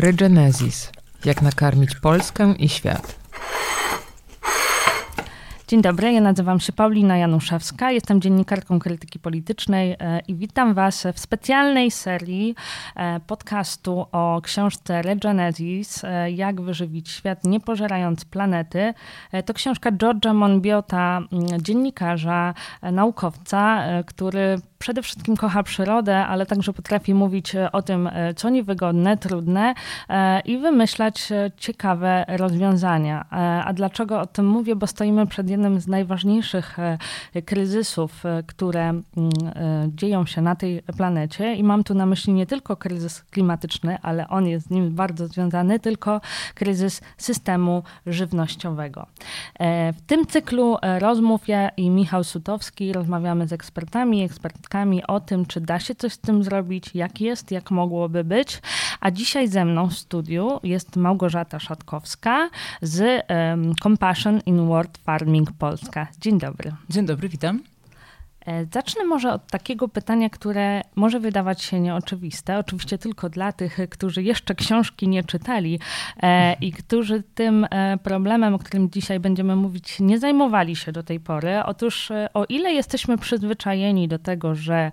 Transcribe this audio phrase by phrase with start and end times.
[0.00, 0.90] Regenesis.
[1.24, 3.19] Jak nakarmić Polskę i świat.
[5.70, 11.06] Dzień dobry, ja nazywam się Paulina Januszewska, jestem dziennikarką krytyki politycznej e, i witam Was
[11.14, 12.54] w specjalnej serii
[12.96, 18.94] e, podcastu o książce Regenesis, e, Jak wyżywić świat nie pożerając planety.
[19.46, 21.20] To książka George'a Monbiota,
[21.62, 29.16] dziennikarza, naukowca, który przede wszystkim kocha przyrodę, ale także potrafi mówić o tym, co niewygodne,
[29.16, 29.74] trudne
[30.44, 33.24] i wymyślać ciekawe rozwiązania.
[33.64, 34.76] A dlaczego o tym mówię?
[34.76, 36.76] Bo stoimy przed jednym z najważniejszych
[37.44, 39.02] kryzysów, które mm,
[39.86, 44.28] dzieją się na tej planecie i mam tu na myśli nie tylko kryzys klimatyczny, ale
[44.28, 46.20] on jest z nim bardzo związany, tylko
[46.54, 49.06] kryzys systemu żywnościowego.
[49.92, 55.60] W tym cyklu rozmów ja i Michał Sutowski rozmawiamy z ekspertami, ekspertkami o tym, czy
[55.60, 58.62] da się coś z tym zrobić, jak jest, jak mogłoby być.
[59.00, 62.50] A dzisiaj ze mną w studiu jest Małgorzata Szatkowska
[62.82, 63.26] z
[63.82, 66.06] Compassion in World Farming Polska.
[66.20, 66.72] Dzień dobry.
[66.90, 67.62] Dzień dobry, witam.
[68.50, 73.78] E, zacznę może od takiego pytania, które może wydawać się nieoczywiste, oczywiście tylko dla tych,
[73.90, 75.80] którzy jeszcze książki nie czytali
[76.22, 81.02] e, i którzy tym e, problemem, o którym dzisiaj będziemy mówić, nie zajmowali się do
[81.02, 81.62] tej pory.
[81.64, 84.90] Otóż o ile jesteśmy przyzwyczajeni do tego, że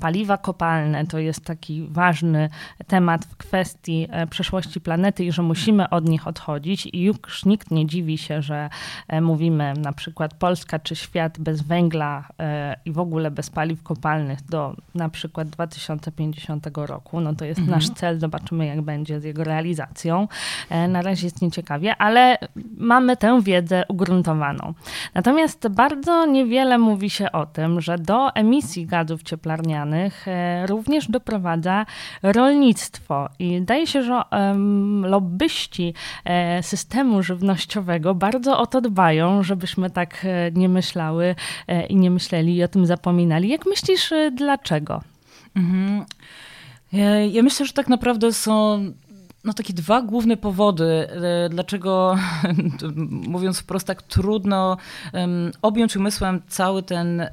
[0.00, 2.48] paliwa kopalne to jest taki ważny
[2.86, 7.86] temat w kwestii przeszłości planety i że musimy od nich odchodzić i już nikt nie
[7.86, 8.70] dziwi się, że
[9.20, 12.28] mówimy na przykład Polska czy świat bez węgla
[12.84, 17.20] i w ogóle bez paliw kopalnych do na przykład 2050 roku.
[17.20, 17.78] No to jest mhm.
[17.78, 20.28] nasz cel, zobaczymy jak będzie z jego realizacją.
[20.70, 22.38] E, na razie jest nieciekawie, ale
[22.76, 24.74] mamy tę wiedzę ugruntowaną.
[25.14, 31.86] Natomiast bardzo niewiele mówi się o tym, że do emisji gazów cieplarnianych e, również doprowadza
[32.22, 34.20] rolnictwo i daje się, że
[35.02, 41.34] lobbyści e, systemu żywnościowego bardzo o to dbają, żebyśmy tak nie myślały
[41.88, 43.48] i nie myśleli o tym tym zapominali.
[43.48, 45.00] Jak myślisz, y, dlaczego?
[45.56, 46.04] Mhm.
[46.92, 48.84] Ja, ja myślę, że tak naprawdę są
[49.44, 52.16] no, takie dwa główne powody, e, dlaczego,
[53.34, 54.76] mówiąc wprost, tak trudno
[55.62, 57.26] objąć umysłem cały ten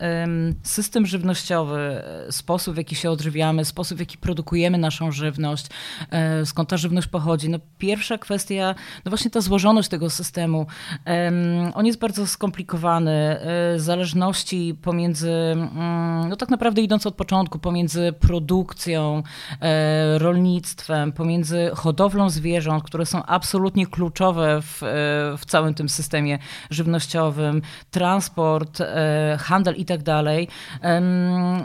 [0.63, 5.67] system żywnościowy, e, sposób w jaki się odżywiamy, sposób w jaki produkujemy naszą żywność,
[6.11, 7.49] e, skąd ta żywność pochodzi.
[7.49, 8.75] No, pierwsza kwestia,
[9.05, 10.67] no właśnie ta złożoność tego systemu.
[11.73, 13.39] On jest bardzo skomplikowany.
[13.77, 19.23] Zależności pomiędzy, mm, no tak naprawdę idąc od początku, pomiędzy produkcją,
[20.17, 24.87] rolnictwem, pomiędzy hodowlą, hodowlą zwierząt, które są absolutnie kluczowe w, e,
[25.37, 30.47] w całym tym systemie żywnościowym, transport, e, handel i tak dalej,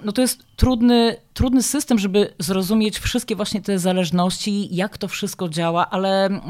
[0.04, 5.48] no to jest trudny, trudny system, żeby zrozumieć wszystkie właśnie te zależności, jak to wszystko
[5.48, 6.40] działa, ale mm,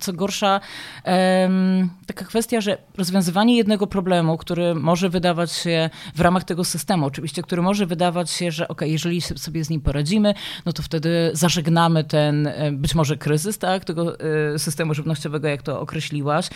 [0.00, 0.60] co gorsza,
[2.06, 7.42] taka kwestia, że rozwiązywanie jednego problemu, który może wydawać się w ramach tego systemu, oczywiście,
[7.42, 10.34] który może wydawać się, że ok, jeżeli sobie z nim poradzimy,
[10.66, 15.80] no to wtedy zażegnamy ten być może kryzys tak, tego e, systemu żywnościowego, jak to
[15.80, 16.48] określiłaś,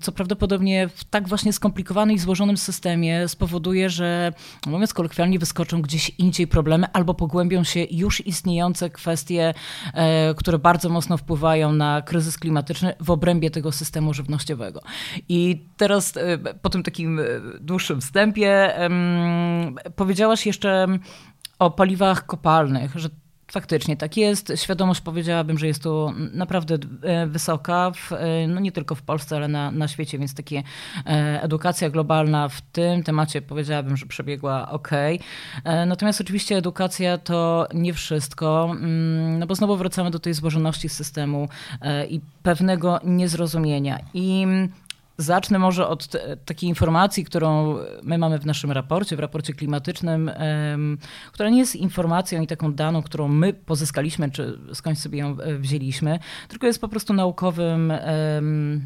[0.00, 4.32] co prawdopodobnie w tak właśnie skomplikowanym i złożonym systemie spowoduje, że
[4.66, 9.54] mówiąc kolokwialnie, wyskoczą gdzieś indziej problemy, albo pogłębią się już istniejące kwestie,
[9.94, 14.80] e, które bardzo mocno wpływają na kryzys klimatyczny w obrębie tego systemu żywnościowego.
[15.28, 17.24] I teraz e, po tym takim e,
[17.60, 18.74] dłuższym wstępie
[19.96, 20.86] powiedziałaś jeszcze
[21.58, 23.08] o paliwach kopalnych, że
[23.50, 24.52] Faktycznie tak jest.
[24.56, 29.36] Świadomość powiedziałabym, że jest to naprawdę e, wysoka, w, e, no nie tylko w Polsce,
[29.36, 30.62] ale na, na świecie, więc takie
[31.06, 34.90] e, edukacja globalna w tym temacie powiedziałabym, że przebiegła ok.
[35.86, 41.48] Natomiast oczywiście edukacja to nie wszystko, mm, no bo znowu wracamy do tej złożoności systemu
[42.08, 43.98] i pewnego niezrozumienia.
[44.14, 44.46] I
[45.20, 46.08] Zacznę może od
[46.44, 50.30] takiej informacji, którą my mamy w naszym raporcie, w raporcie klimatycznym,
[51.32, 55.58] która nie jest informacją i taką daną, którą my pozyskaliśmy, czy skądś sobie ją e,
[55.58, 56.18] wzięliśmy,
[56.48, 57.92] tylko jest po prostu naukowym,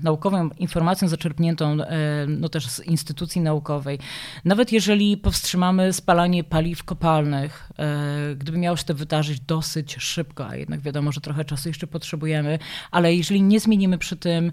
[0.02, 1.76] naukową informacją zaczerpniętą
[2.28, 3.98] no też z instytucji naukowej.
[4.44, 10.56] Nawet jeżeli powstrzymamy spalanie paliw kopalnych, e, gdyby miało się to wydarzyć dosyć szybko, a
[10.56, 12.58] jednak wiadomo, że trochę czasu jeszcze potrzebujemy,
[12.90, 14.52] ale jeżeli nie zmienimy przy tym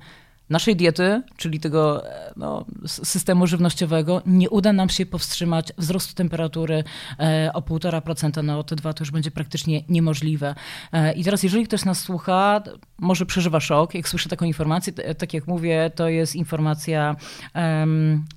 [0.51, 6.83] naszej diety, czyli tego e, no, systemu żywnościowego, nie uda nam się powstrzymać wzrostu temperatury
[7.19, 10.55] e, o 1,5% na OT2, to już będzie praktycznie niemożliwe.
[10.91, 12.63] E, I teraz, jeżeli ktoś nas słucha,
[12.99, 17.15] może przeżywa szok, jak słyszy taką informację, tak jak mówię, to jest informacja,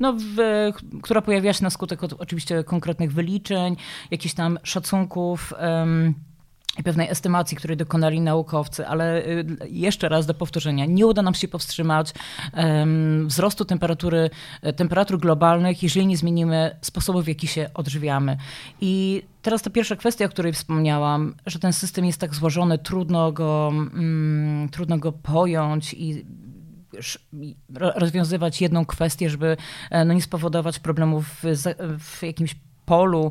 [0.01, 0.37] no, w,
[1.03, 3.77] która pojawia się na skutek oczywiście konkretnych wyliczeń,
[4.11, 5.53] jakichś tam szacunków
[6.82, 11.49] pewnej estymacji, której dokonali naukowcy, ale y, jeszcze raz do powtórzenia, nie uda nam się
[11.49, 12.15] powstrzymać
[13.26, 14.31] wzrostu temperatury,
[14.62, 18.37] e, temperatur globalnych, jeżeli nie zmienimy sposobu, w jaki się odżywiamy.
[18.81, 23.32] I teraz ta pierwsza kwestia, o której wspomniałam, że ten system jest tak złożony, trudno
[23.32, 26.25] go, um, trudno go pojąć i
[27.79, 29.56] rozwiązywać jedną kwestię, żeby
[29.91, 31.44] e, no, nie spowodować problemów w,
[31.99, 32.55] w jakimś
[32.87, 33.31] polu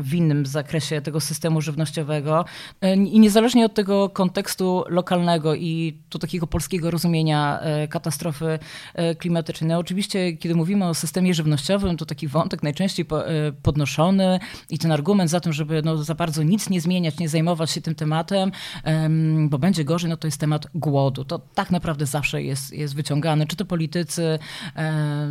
[0.00, 2.44] w innym zakresie tego systemu żywnościowego.
[2.80, 8.58] E, I niezależnie od tego kontekstu lokalnego i tu takiego polskiego rozumienia e, katastrofy
[8.94, 13.06] e, klimatycznej, no oczywiście, kiedy mówimy o systemie żywnościowym, to taki wątek najczęściej
[13.62, 17.70] podnoszony i ten argument za tym, żeby no za bardzo nic nie zmieniać, nie zajmować
[17.70, 18.52] się tym tematem,
[19.48, 21.24] bo będzie gorzej, no to jest temat głodu.
[21.24, 23.46] To tak naprawdę zawsze jest, jest wyciągany.
[23.46, 24.38] Czy to politycy,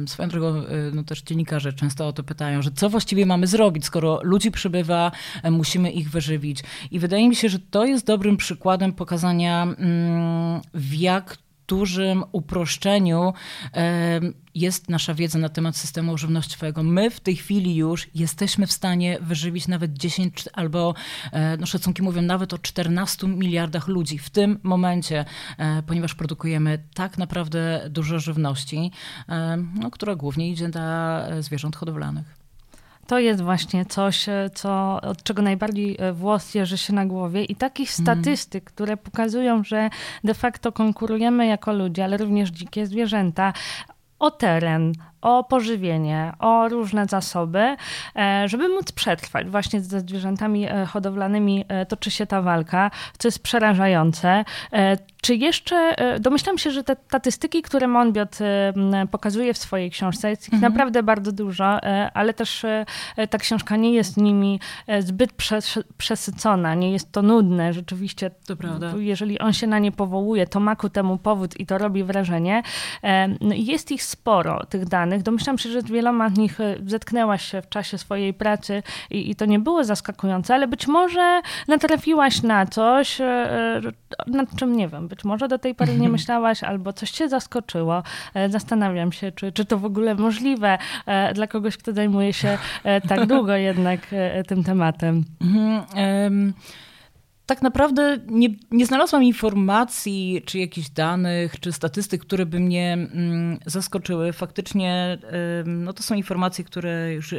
[0.05, 0.63] swoją drogą
[0.93, 5.11] no też dziennikarze często o to pytają, że co właściwie mamy zrobić, skoro ludzi przybywa,
[5.43, 6.63] e, musimy ich wyżywić.
[6.91, 13.33] I wydaje mi się, że to jest dobrym przykładem pokazania, mm, w jak dużym uproszczeniu
[13.73, 14.21] e,
[14.55, 16.83] jest nasza wiedza na temat systemu żywnościowego.
[16.83, 20.93] My w tej chwili już jesteśmy w stanie wyżywić nawet 10 albo,
[21.31, 25.25] e, no szacunki mówią, nawet o 14 miliardach ludzi w tym momencie,
[25.87, 28.91] ponieważ produkujemy tak naprawdę dużo żywności,
[29.79, 32.46] no, która głównie idzie dla zwierząt hodowlanych
[33.07, 37.43] to jest właśnie coś, e, co, od czego najbardziej e, włos jeży się na głowie
[37.43, 38.05] i takich mhm.
[38.05, 38.73] statystyk, mm.
[38.73, 39.89] które pokazują, że
[40.23, 43.53] de facto konkurujemy jako ludzie, ale również dzikie zwierzęta
[44.19, 47.75] o teren, o pożywienie, o różne zasoby,
[48.15, 49.47] e, żeby móc przetrwać.
[49.47, 54.45] Właśnie ze zwierzętami hodowlanymi toczy się ta walka, co jest przerażające.
[55.27, 58.73] Czy jeszcze, e, domyślam się, że te statystyki, które Monbiot e,
[59.11, 60.71] pokazuje w swojej książce, jest ich mhm.
[60.73, 62.65] naprawdę bardzo dużo, e, ale też
[63.29, 64.59] ta książka nie jest nimi
[64.99, 65.31] zbyt
[65.97, 67.73] przesycona, nie jest to nudne.
[67.73, 68.93] Rzeczywiście, to prawda.
[68.97, 72.63] jeżeli on się na nie powołuje, to ma ku temu powód i to robi wrażenie.
[73.41, 75.06] No jest ich sporo, tych danych.
[75.23, 79.35] Domyślam się, że z wieloma z nich zetknęłaś się w czasie swojej pracy i, i
[79.35, 83.17] to nie było zaskakujące, ale być może natrafiłaś na coś,
[84.27, 88.03] nad czym nie wiem, być może do tej pory nie myślałaś, albo coś cię zaskoczyło.
[88.33, 92.57] E, zastanawiam się, czy, czy to w ogóle możliwe e, dla kogoś, kto zajmuje się
[92.83, 93.99] e, tak długo jednak
[94.47, 95.23] tym tematem.
[95.95, 96.53] Um
[97.47, 103.57] tak naprawdę nie, nie, znalazłam informacji, czy jakichś danych, czy statystyk, które by mnie mm,
[103.65, 104.33] zaskoczyły.
[104.33, 105.17] Faktycznie
[105.65, 107.35] no to są informacje, które już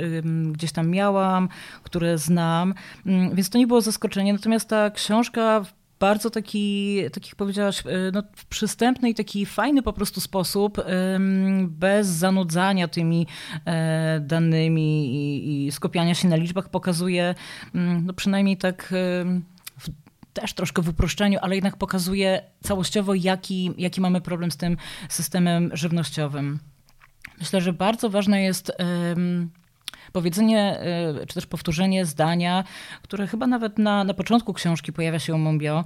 [0.52, 1.48] gdzieś tam miałam,
[1.82, 2.74] które znam,
[3.06, 4.32] mm, więc to nie było zaskoczenie.
[4.32, 5.64] Natomiast ta książka
[6.00, 10.78] bardzo taki, tak jak powiedziałaś, e, no, przystępny i taki fajny po prostu sposób,
[11.68, 13.26] bez zanudzania tymi
[13.64, 17.34] e, danymi i, i skupiania się na liczbach, pokazuje,
[17.74, 18.94] no przynajmniej tak
[20.40, 24.76] też troszkę w uproszczeniu, ale jednak pokazuje całościowo, jaki, jaki mamy problem z tym
[25.08, 26.58] systemem żywnościowym.
[27.38, 28.72] Myślę, że bardzo ważne jest
[30.12, 32.64] powiedzenie, e, czy też powtórzenie zdania,
[33.02, 35.84] które chyba nawet na, na początku książki pojawia się u Mombio,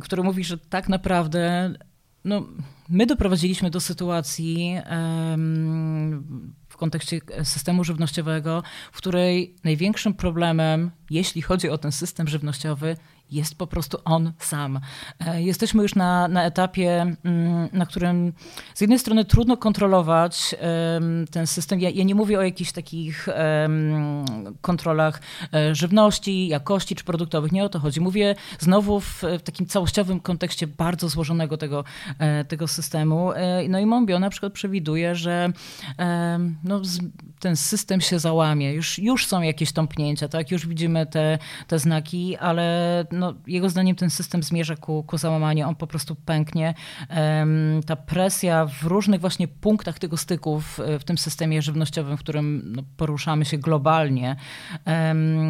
[0.00, 1.74] który mówi, że tak naprawdę
[2.24, 2.46] no,
[2.88, 4.76] my doprowadziliśmy do sytuacji
[6.68, 12.96] w kontekście systemu żywnościowego, w której największym problemem, jeśli chodzi o ten system żywnościowy,
[13.34, 14.80] jest po prostu on sam.
[15.26, 18.32] E, jesteśmy już na, na etapie, mm, na którym
[18.74, 20.54] z jednej strony trudno kontrolować
[21.30, 21.80] ten system.
[21.80, 23.28] Ja, ja nie mówię o jakichś takich
[24.60, 25.20] kontrolach
[25.54, 27.52] e, żywności, jakości czy produktowych.
[27.52, 28.00] Nie o to chodzi.
[28.00, 31.84] Mówię znowu w, takim całościowym kontekście bardzo złożonego tego,
[32.18, 33.30] e, tego systemu.
[33.68, 35.52] No i Mombio na przykład przewiduje, że
[36.64, 36.82] no,
[37.40, 38.72] ten system się załamie.
[38.72, 40.50] Już, już są jakieś tąpnięcia, tak?
[40.50, 45.68] Już widzimy te, te znaki, ale no, jego zdaniem ten system zmierza ku, ku załamaniu,
[45.68, 46.74] on po prostu pęknie.
[47.86, 52.72] Ta presja w różnych właśnie punktach tego styku w, w tym systemie żywnościowym, w którym
[52.76, 54.36] no, poruszamy się globalnie,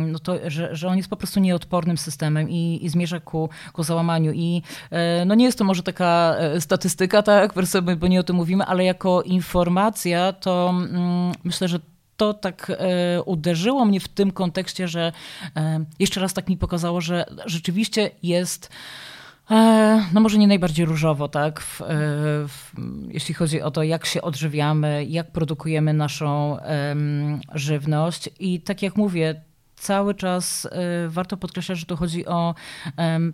[0.06, 3.82] no to, że, że on jest po prostu nieodpornym systemem i, i zmierza ku, ku
[3.82, 4.32] załamaniu.
[4.32, 7.52] I e, no nie jest to może taka e, statystyka, tak,
[7.96, 11.78] bo nie o tym mówimy, ale jako informacja to mm, myślę, że
[12.24, 15.12] to tak e, uderzyło mnie w tym kontekście, że
[15.56, 18.70] e, jeszcze raz tak mi pokazało, że rzeczywiście jest.
[19.50, 21.60] E, no może nie najbardziej różowo, tak?
[21.60, 21.80] W,
[22.48, 22.72] w,
[23.08, 26.58] jeśli chodzi o to, jak się odżywiamy, jak produkujemy naszą
[27.54, 28.30] żywność.
[28.40, 29.42] I tak jak mówię,
[29.76, 30.68] cały czas
[31.08, 32.54] warto podkreślać, że tu chodzi o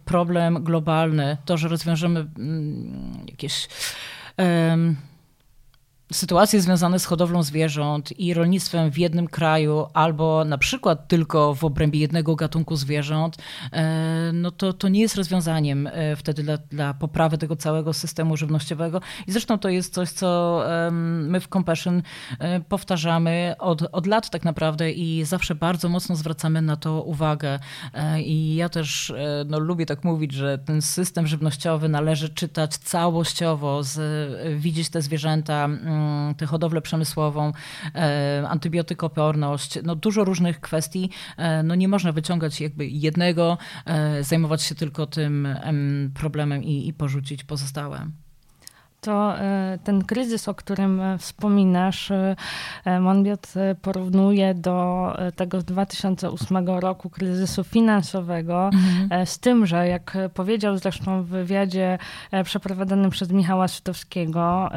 [0.04, 1.36] problem globalny.
[1.44, 3.68] To, że rozwiążemy mm, jakieś
[6.12, 11.64] sytuacje związane z hodowlą zwierząt i rolnictwem w jednym kraju, albo na przykład tylko w
[11.64, 13.36] obrębie jednego gatunku zwierząt,
[13.72, 18.36] e, no to, to nie jest rozwiązaniem e, wtedy dla, dla poprawy tego całego systemu
[18.36, 19.00] żywnościowego.
[19.26, 22.02] I zresztą to jest coś, co my w Compassion
[22.38, 27.58] e, powtarzamy od, od lat tak naprawdę i zawsze bardzo mocno zwracamy na to uwagę.
[28.18, 29.12] I ja też
[29.46, 34.00] no, lubię tak mówić, że ten system żywnościowy należy czytać całościowo, z,
[34.60, 35.99] widzieć te zwierzęta, mm,
[36.36, 37.52] tę hodowlę przemysłową,
[37.94, 41.10] e, antybiotykoporność, no dużo różnych kwestii.
[41.36, 45.48] E, no nie można wyciągać jakby jednego, e, zajmować się tylko tym
[46.14, 48.10] problemem i, i porzucić pozostałe
[49.00, 52.36] to e, ten kryzys, o którym e, wspominasz, e,
[53.00, 53.52] Monbiot
[53.82, 59.26] porównuje do tego z 2008 roku kryzysu finansowego, mhm.
[59.26, 61.98] z tym, że jak powiedział zresztą w wywiadzie
[62.44, 64.70] przeprowadzonym przez Michała Szydowskiego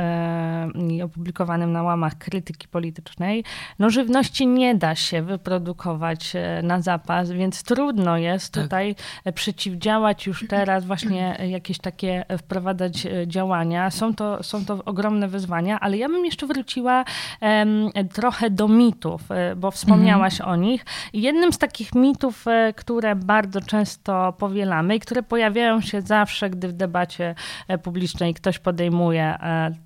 [0.89, 3.44] i opublikowanym na łamach krytyki politycznej,
[3.80, 8.63] no żywności nie da się wyprodukować na zapas, więc trudno jest tak.
[8.63, 8.96] tutaj
[9.34, 13.92] przeciwdziałać już teraz właśnie jakieś takie wprowadzać działania.
[13.92, 17.05] Są to, są to ogromne wyzwania, ale ja bym jeszcze wróciła
[17.41, 20.50] um, trochę do mitów, e, bo wspomniałaś mhm.
[20.50, 20.86] o nich.
[21.13, 26.67] Jednym z takich mitów, e, które bardzo często powielamy i które pojawiają się zawsze, gdy
[26.67, 27.36] w debacie
[27.67, 29.38] e, publicznej ktoś podejmuje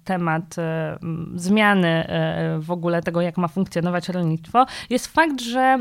[0.03, 0.55] temat
[1.35, 2.07] zmiany
[2.59, 5.77] w ogóle tego, jak ma funkcjonować rolnictwo, jest fakt, że,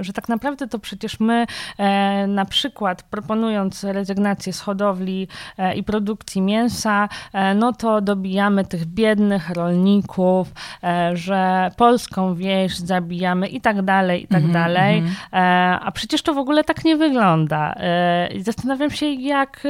[0.00, 1.46] że tak naprawdę to przecież my
[2.28, 5.28] na przykład proponując rezygnację z hodowli
[5.74, 7.08] i produkcji mięsa,
[7.54, 10.52] no to dobijamy tych biednych rolników,
[10.84, 14.98] e, że polską wieś zabijamy i tak dalej, i tak mm -hmm, dalej.
[14.98, 15.78] Mm -hmm.
[15.82, 17.74] A przecież to w ogóle tak nie wygląda.
[17.76, 19.62] E, I zastanawiam się, jak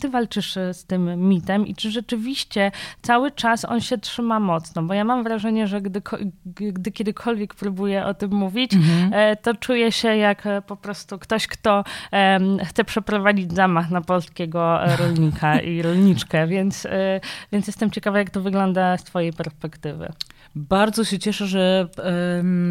[0.00, 4.94] ty walczysz z tym mitem i czy rzeczywiście cały czas on się trzyma mocno, bo
[4.94, 6.02] ja mam wrażenie, że gdy,
[6.56, 9.36] gdy kiedykolwiek próbuję o tym mówić, mm -hmm.
[9.42, 11.84] to czuję się jak po prostu ktoś, kto
[12.64, 16.86] chce przeprowadzić zamach na polskiego rolnika i rolniczkę, więc
[17.52, 20.12] więc jestem ciekawa, jak to wygląda z Twojej perspektywy.
[20.54, 21.88] Bardzo się cieszę, że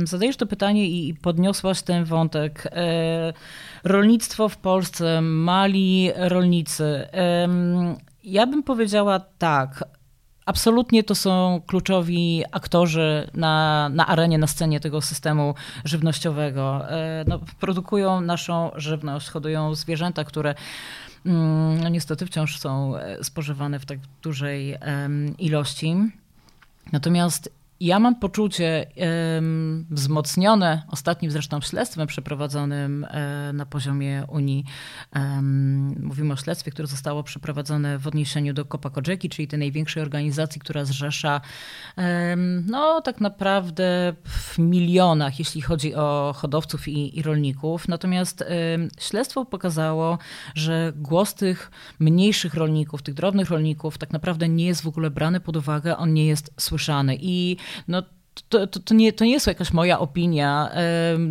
[0.03, 2.67] zadajesz to pytanie i podniosłaś ten wątek.
[2.71, 3.33] E,
[3.83, 7.07] rolnictwo w Polsce, mali rolnicy.
[8.23, 9.83] Ja bym powiedziała tak.
[10.45, 16.89] Absolutnie to są kluczowi aktorzy na, na arenie, na scenie tego systemu żywnościowego.
[16.89, 20.55] E, no, produkują naszą żywność, hodują zwierzęta, które
[21.25, 24.77] no niestety wciąż są e, spożywane w tak dużej
[25.37, 25.95] ilości.
[26.91, 28.85] Natomiast ja mam poczucie
[29.35, 34.65] um, wzmocnione ostatnim zresztą śledztwem przeprowadzonym um, na poziomie Unii.
[35.15, 40.03] Um, mówimy o śledztwie, które zostało przeprowadzone w odniesieniu do Copa Cogeca, czyli tej największej
[40.03, 41.41] organizacji, która zrzesza
[42.65, 47.87] no tak naprawdę w milionach, jeśli chodzi o hodowców i, i rolników.
[47.87, 48.43] Natomiast
[48.99, 50.17] śledztwo pokazało,
[50.55, 55.39] że głos tych mniejszych rolników, tych drobnych rolników tak naprawdę nie jest w ogóle brany
[55.39, 57.17] pod uwagę, on nie jest słyszany.
[57.21, 57.57] I
[57.87, 58.05] no,
[58.49, 60.71] to, to, to, nie, to nie jest jakaś moja opinia.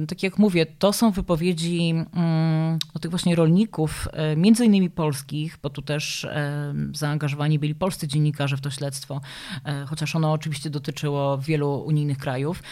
[0.09, 5.59] Tak jak mówię, to są wypowiedzi mm, o tych właśnie rolników, e, między innymi polskich,
[5.63, 6.27] bo tu też
[6.95, 9.21] zaangażowani byli polscy dziennikarze w to śledztwo,
[9.65, 12.63] e, chociaż ono oczywiście dotyczyło wielu unijnych krajów.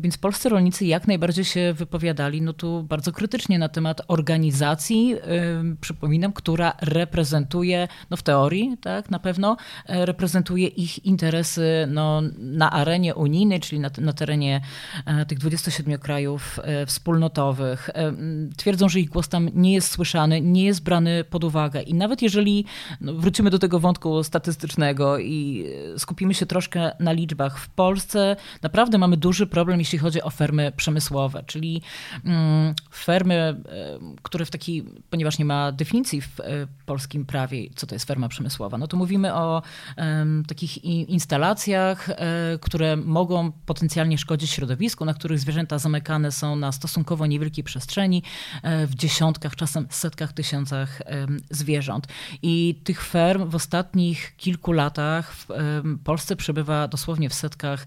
[0.00, 5.16] Więc polscy rolnicy jak najbardziej się wypowiadali, no tu bardzo krytycznie na temat organizacji,
[5.80, 9.56] przypominam, która reprezentuje, no w teorii, tak, na pewno,
[9.86, 14.60] e, reprezentuje ich interesy no, na arenie Unii unijnej, czyli na, na terenie
[15.06, 17.90] e, tych 27 krajów e, wspólnotowych.
[17.94, 18.12] E,
[18.56, 21.82] twierdzą, że ich głos tam nie jest słyszany, nie jest brany pod uwagę.
[21.82, 22.64] I nawet jeżeli
[23.00, 28.98] no, wrócimy do tego wątku statystycznego i skupimy się troszkę na liczbach, w Polsce naprawdę
[28.98, 31.82] mamy duży problem, jeśli chodzi o fermy przemysłowe, czyli
[32.24, 33.62] mm, fermy,
[34.22, 36.38] które w takiej, ponieważ nie ma definicji w
[36.86, 39.62] polskim prawie, co to jest ferma przemysłowa, no to mówimy o
[40.48, 42.08] takich instalacjach,
[42.60, 48.22] które mogą potencjalnie szkodzić środowisku, na których zwierzęta zamykane są na stosunkowo niewielkiej przestrzeni,
[48.62, 51.02] e, w dziesiątkach, czasem setkach, tysiącach
[51.50, 52.06] zwierząt.
[52.42, 55.46] I tych ferm w ostatnich kilku latach w
[56.04, 57.86] Polsce przebywa dosłownie w setkach,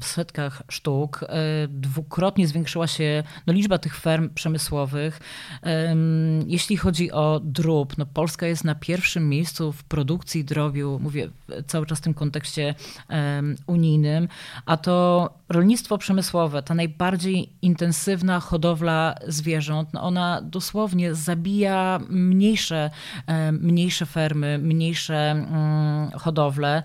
[0.00, 1.22] w setkach sztuk.
[1.22, 1.28] E,
[1.68, 5.20] dwukrotnie zwiększyła się no, liczba tych ferm przemysłowych.
[6.46, 11.28] Jeśli chodzi o drób, no Polska jest na pierwszym miejscu w produkcji drobiu, mówię
[11.66, 12.74] cały czas w tym kontekście
[13.66, 14.01] unijnym,
[14.66, 22.90] a to rolnictwo przemysłowe, ta najbardziej intensywna hodowla zwierząt, no ona dosłownie zabija mniejsze,
[23.52, 26.82] mniejsze fermy, mniejsze mm, hodowle.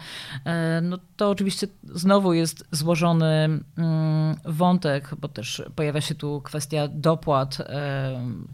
[0.82, 7.58] No to oczywiście znowu jest złożony mm, wątek, bo też pojawia się tu kwestia dopłat,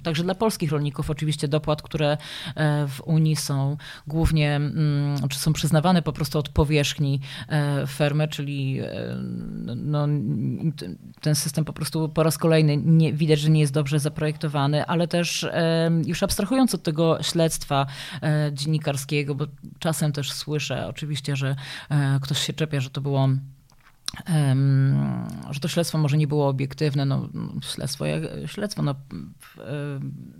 [0.03, 2.17] także dla polskich rolników oczywiście dopłat, które
[2.87, 3.77] w Unii są
[4.07, 7.19] głównie, mm, czy są przyznawane po prostu od powierzchni
[7.87, 8.52] fermy, czyli
[9.75, 10.07] no,
[11.21, 15.07] ten system po prostu po raz kolejny nie, widać, że nie jest dobrze zaprojektowany, ale
[15.07, 15.47] też
[16.05, 17.85] już abstrahując od tego śledztwa
[18.21, 19.45] e, dziennikarskiego, bo
[19.79, 21.55] czasem też słyszę oczywiście, że
[21.89, 23.29] e, ktoś się czepia, że to było
[25.51, 27.05] że to śledztwo może nie było obiektywne.
[27.05, 27.29] No,
[27.61, 28.95] śledztwo, jak, śledztwo no,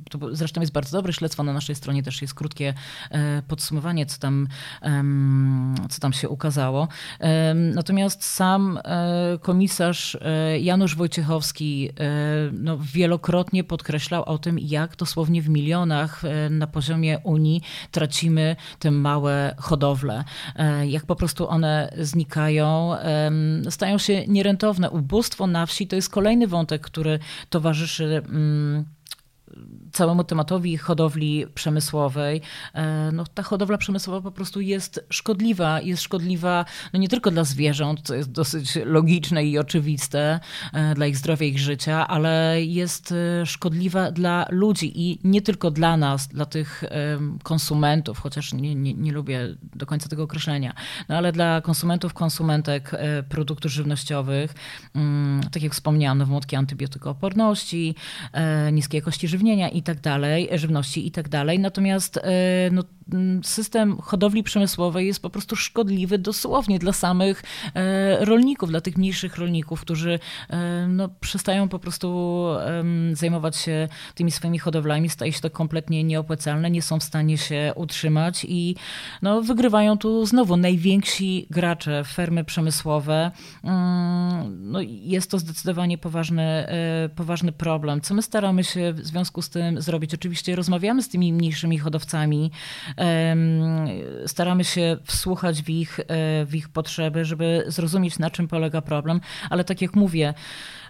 [0.09, 1.43] to zresztą jest bardzo dobre śledztwo.
[1.43, 2.73] Na naszej stronie też jest krótkie
[3.11, 4.47] e, podsumowanie, co tam,
[5.89, 6.87] co tam się ukazało.
[7.55, 11.89] Natomiast sam e, komisarz e, Janusz Wojciechowski
[12.51, 17.61] no, wielokrotnie podkreślał o tym, jak dosłownie w milionach na poziomie Unii
[17.91, 20.23] tracimy te małe hodowle.
[20.87, 22.95] Jak po prostu one znikają
[23.71, 24.89] stają się nierentowne.
[24.89, 28.21] Ubóstwo na wsi to jest kolejny wątek, który towarzyszy.
[28.25, 28.85] Mm,
[29.93, 32.41] całemu tematowi hodowli przemysłowej,
[32.73, 35.81] e, no, ta hodowla przemysłowa po prostu jest szkodliwa.
[35.81, 40.39] Jest szkodliwa no, nie tylko dla zwierząt, co jest dosyć logiczne i oczywiste
[40.73, 45.71] e, dla ich zdrowia, ich życia, ale jest e, szkodliwa dla ludzi i nie tylko
[45.71, 46.83] dla nas, dla tych
[47.43, 50.73] konsumentów, chociaż nie, nie, nie lubię do końca tego określenia,
[51.09, 52.91] no, ale dla konsumentów, konsumentek
[53.29, 54.53] produktów żywnościowych,
[54.95, 57.95] mm, tak jak wspomniano, wątki antybiotykooporności,
[58.71, 61.59] niskiej jakości żywnienia i tak dalej, żywności i tak dalej.
[61.59, 62.21] Natomiast e,
[62.71, 62.83] no,
[63.43, 67.43] system hodowli przemysłowej jest po prostu szkodliwy dosłownie dla samych
[67.75, 70.19] e, rolników, dla tych mniejszych rolników, którzy
[70.49, 72.13] e, no, przestają po prostu
[73.13, 77.73] zajmować się tymi swoimi hodowlami, staje się to kompletnie nieopłacalne, nie są w stanie się
[77.75, 78.75] utrzymać i
[79.21, 83.31] no, wygrywają tu znowu najwięksi gracze, fermy przemysłowe.
[83.63, 86.67] Mm, no, jest to zdecydowanie poważny,
[87.15, 88.01] poważny problem.
[88.01, 90.13] Co my staramy się w związku z tym zrobić?
[90.13, 92.51] Oczywiście rozmawiamy z tymi mniejszymi hodowcami,
[94.27, 96.03] staramy się wsłuchać w ich, e,
[96.45, 100.33] w ich potrzeby, żeby zrozumieć, na czym polega problem, ale tak jak mówię,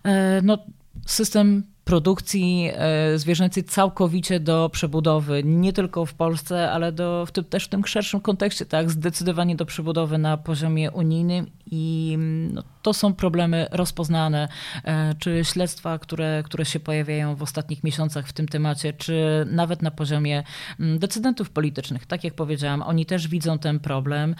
[0.04, 0.58] e, no,
[1.06, 7.44] system produkcji e, zwierzęcej całkowicie do przebudowy, nie tylko w Polsce, ale do, w tym,
[7.44, 12.18] też w tym szerszym kontekście, tak, zdecydowanie do przebudowy na poziomie unijnym i
[12.54, 14.48] no, to są problemy rozpoznane,
[14.84, 19.82] e, czy śledztwa, które, które się pojawiają w ostatnich miesiącach w tym temacie, czy nawet
[19.82, 20.44] na poziomie
[20.80, 22.06] mm, decydentów politycznych.
[22.06, 24.36] Tak jak powiedziałam, oni też widzą ten problem,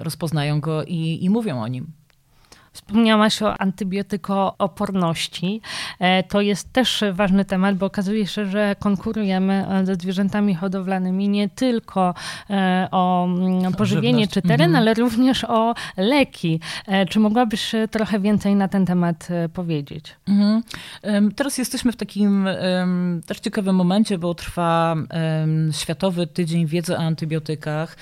[0.00, 1.99] rozpoznają go i, i mówią o nim.
[2.72, 5.60] Wspomniałaś o antybiotykooporności.
[5.98, 11.28] E, to jest też ważny temat, bo okazuje się, że konkurujemy e, ze zwierzętami hodowlanymi
[11.28, 12.14] nie tylko
[12.50, 14.76] e, o mm, pożywienie czy teren, mhm.
[14.76, 16.60] ale również o leki.
[17.08, 20.16] Czy mogłabyś trochę więcej na ten temat powiedzieć?
[20.28, 20.62] Mhm.
[21.36, 22.48] Teraz jesteśmy w takim
[23.26, 24.96] też ciekawym momencie, bo trwa
[25.72, 27.96] Światowy Tydzień Wiedzy o Antybiotykach.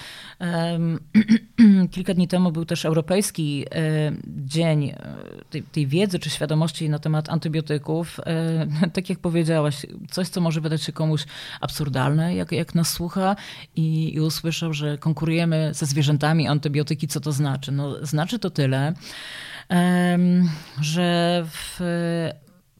[1.93, 3.65] Kilka dni temu był też Europejski
[4.27, 4.95] Dzień dzień e,
[5.51, 10.61] tej, tej, wiedzy czy świadomości na temat antybiotyków, e, tak jak powiedziałaś, coś, co może
[10.61, 11.25] wydać się komuś
[11.61, 13.37] absurdalne, jak, jak nas słucha
[13.77, 17.73] i, i usłyszał, że konkurujemy ze zwierzętami antybiotyki, co to znaczy?
[17.73, 18.95] No, znaczy to tyle,
[20.81, 21.81] że w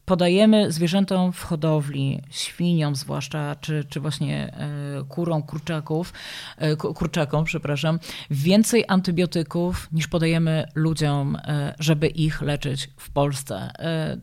[0.09, 6.13] podajemy zwierzętom w hodowli, świniom zwłaszcza, czy, czy właśnie e, kurom, kurczaków,
[6.57, 7.99] e, kurczakom, przepraszam,
[8.31, 13.71] więcej antybiotyków niż podajemy ludziom, e, żeby ich leczyć w Polsce.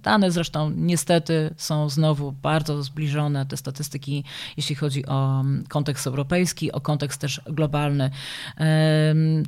[0.02, 4.24] Dane zresztą niestety są znowu bardzo zbliżone, te statystyki,
[4.56, 8.10] jeśli chodzi o kontekst europejski, o kontekst też globalny.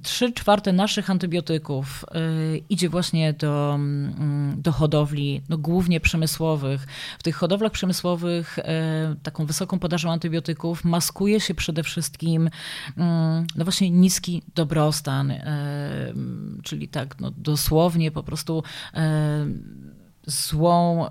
[0.02, 2.04] Trzy czwarte naszych antybiotyków
[2.68, 3.78] idzie właśnie do,
[4.56, 6.86] do hodowli, no głównie przemysłowej, przemysłowych.
[7.18, 12.50] W tych hodowlach przemysłowych e, taką wysoką podażą antybiotyków maskuje się przede wszystkim
[12.96, 16.12] mm, no właśnie niski dobrostan, e,
[16.62, 18.62] czyli tak no dosłownie po prostu
[18.94, 19.46] e,
[20.26, 21.08] złą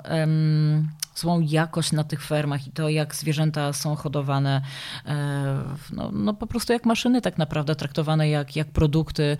[1.19, 4.61] złą jakość na tych fermach i to, jak zwierzęta są hodowane,
[5.05, 9.37] e, no, no po prostu jak maszyny tak naprawdę, traktowane jak, jak produkty,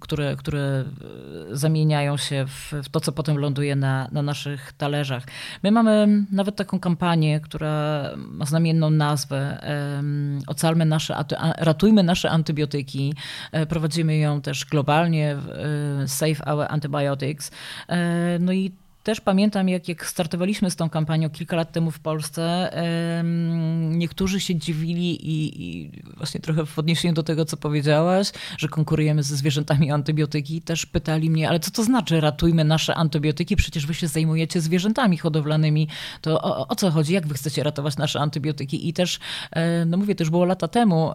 [0.00, 0.84] które, które
[1.50, 5.24] zamieniają się w, w to, co potem ląduje na, na naszych talerzach.
[5.62, 9.60] My mamy nawet taką kampanię, która ma znamienną nazwę
[10.46, 11.24] Ocalmy nasze,
[11.58, 13.14] ratujmy nasze antybiotyki.
[13.52, 15.36] E, prowadzimy ją też globalnie,
[16.06, 17.50] Save Our Antibiotics.
[17.88, 22.00] E, no i też pamiętam, jak, jak startowaliśmy z tą kampanią kilka lat temu w
[22.00, 22.72] Polsce,
[23.90, 29.22] niektórzy się dziwili i, i, właśnie trochę w odniesieniu do tego, co powiedziałaś, że konkurujemy
[29.22, 33.56] ze zwierzętami antybiotyki, też pytali mnie, ale co to znaczy ratujmy nasze antybiotyki?
[33.56, 35.88] Przecież wy się zajmujecie zwierzętami hodowlanymi.
[36.20, 37.12] To o, o co chodzi?
[37.12, 38.88] Jak wy chcecie ratować nasze antybiotyki?
[38.88, 39.18] I też,
[39.86, 41.12] no mówię, już było lata temu,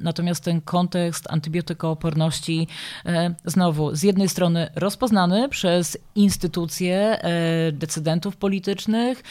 [0.00, 2.68] natomiast ten kontekst antybiotykooporności
[3.44, 7.15] znowu z jednej strony rozpoznany przez instytucje,
[7.72, 9.22] decydentów politycznych,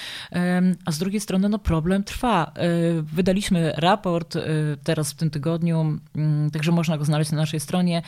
[0.85, 2.51] a z drugiej strony no, problem trwa.
[2.55, 2.69] E,
[3.01, 4.41] wydaliśmy raport e,
[4.83, 5.99] teraz w tym tygodniu,
[6.53, 8.01] także można go znaleźć na naszej stronie,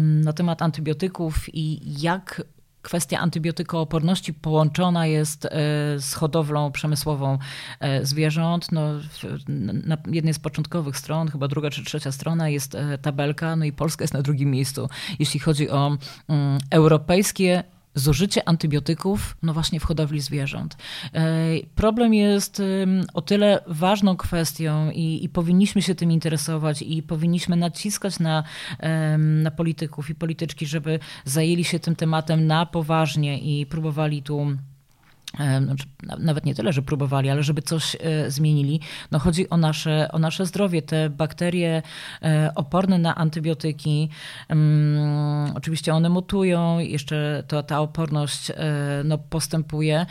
[0.00, 2.42] na temat antybiotyków i jak
[2.82, 5.48] kwestia antybiotykooporności połączona jest
[5.98, 7.38] z hodowlą przemysłową
[8.02, 8.72] zwierząt.
[8.72, 8.82] No,
[9.86, 14.04] na jednej z początkowych stron, chyba druga czy trzecia strona, jest tabelka, no i Polska
[14.04, 15.96] jest na drugim miejscu, jeśli chodzi o
[16.70, 20.76] europejskie zużycie antybiotyków, no właśnie w hodowli zwierząt.
[21.14, 21.26] E,
[21.74, 22.62] problem jest
[23.14, 28.42] o tyle ważną kwestią i, i, powinniśmy się tym interesować i powinniśmy naciskać na,
[29.18, 34.56] na polityków i polityczki, żeby zajęli się tym tematem na poważnie i próbowali tu
[35.38, 35.84] znaczy,
[36.18, 38.80] nawet nie tyle, że próbowali, ale żeby coś e, zmienili.
[39.10, 40.82] No chodzi o nasze, o nasze zdrowie.
[40.82, 41.82] Te bakterie
[42.22, 44.08] e, oporne na antybiotyki,
[45.54, 48.54] oczywiście one mutują, jeszcze to, ta oporność e,
[49.04, 50.06] no, postępuje.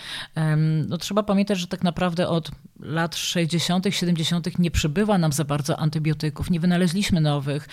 [0.87, 4.59] No, trzeba pamiętać, że tak naprawdę od lat 60., 70.
[4.59, 7.67] nie przybywa nam za bardzo antybiotyków, nie wynaleźliśmy nowych.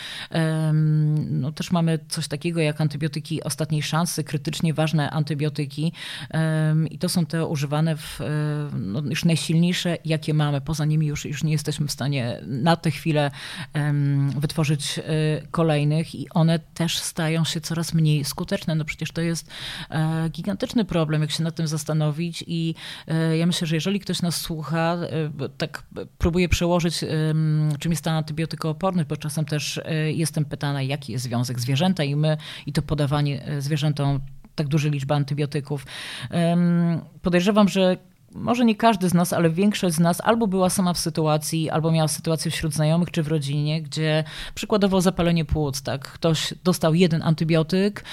[1.31, 5.93] No, też mamy coś takiego jak antybiotyki ostatniej szansy, krytycznie ważne antybiotyki
[6.91, 8.21] i to są te używane w,
[8.79, 10.61] no, już najsilniejsze, jakie mamy.
[10.61, 13.31] Poza nimi już, już nie jesteśmy w stanie na tę chwilę
[14.37, 15.03] wytworzyć e,
[15.51, 18.75] kolejnych i one też stają się coraz mniej skuteczne.
[18.75, 19.51] No przecież to jest
[19.91, 22.75] e, gigantyczny problem, jak się nad tym zastanowić i
[23.09, 24.96] e, ja myślę, że jeżeli ktoś nas słucha,
[25.59, 25.83] Tak
[26.19, 27.05] próbuję przełożyć,
[27.79, 29.83] czym jest ta antybiotykooporność, bo czasem też y,
[30.13, 34.21] jestem pytana, jaki jest związek zwierzęta i my, i to podawanie y, zwierzętom
[34.55, 35.87] tak dużej liczby antybiotyków.
[37.23, 37.97] Podejrzewam, że
[38.37, 41.93] może nie każdy z nas, ale większość z nas albo była sama w sytuacji, albo
[41.93, 47.23] miała sytuację wśród znajomych czy w rodzinie, gdzie przykładowo zapalenie płuc, tak, ktoś dostał jeden
[47.23, 48.05] antybiotyk,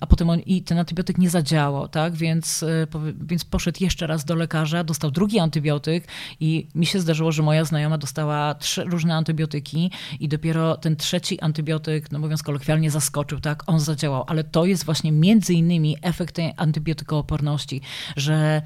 [0.00, 2.86] a potem on, i ten antybiotyk nie zadziałał, tak, więc, e,
[3.20, 6.08] więc poszedł jeszcze raz do lekarza, dostał drugi antybiotyk
[6.40, 9.90] i mi się zdarzyło, że moja znajoma dostała trzy różne antybiotyki
[10.20, 14.84] i dopiero ten trzeci antybiotyk, no mówiąc kolokwialnie, zaskoczył, tak, on zadziałał, ale to jest
[14.84, 17.80] właśnie między innymi efekt tej antybiotykooporności,
[18.16, 18.62] że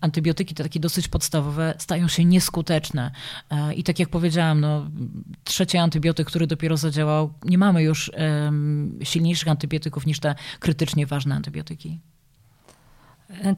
[0.00, 3.10] antybiotyki, te takie dosyć podstawowe, stają się nieskuteczne.
[3.50, 4.90] E, I tak jak powiedziałam, no,
[5.44, 8.10] trzeci antybiotyk, który dopiero zadziałał, nie mamy już
[9.02, 12.00] silniejszych antybiotyków niż te krytycznie ważne antybiotyki.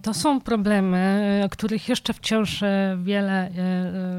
[0.02, 3.50] To są problemy, o których jeszcze wciąż e, wiele e,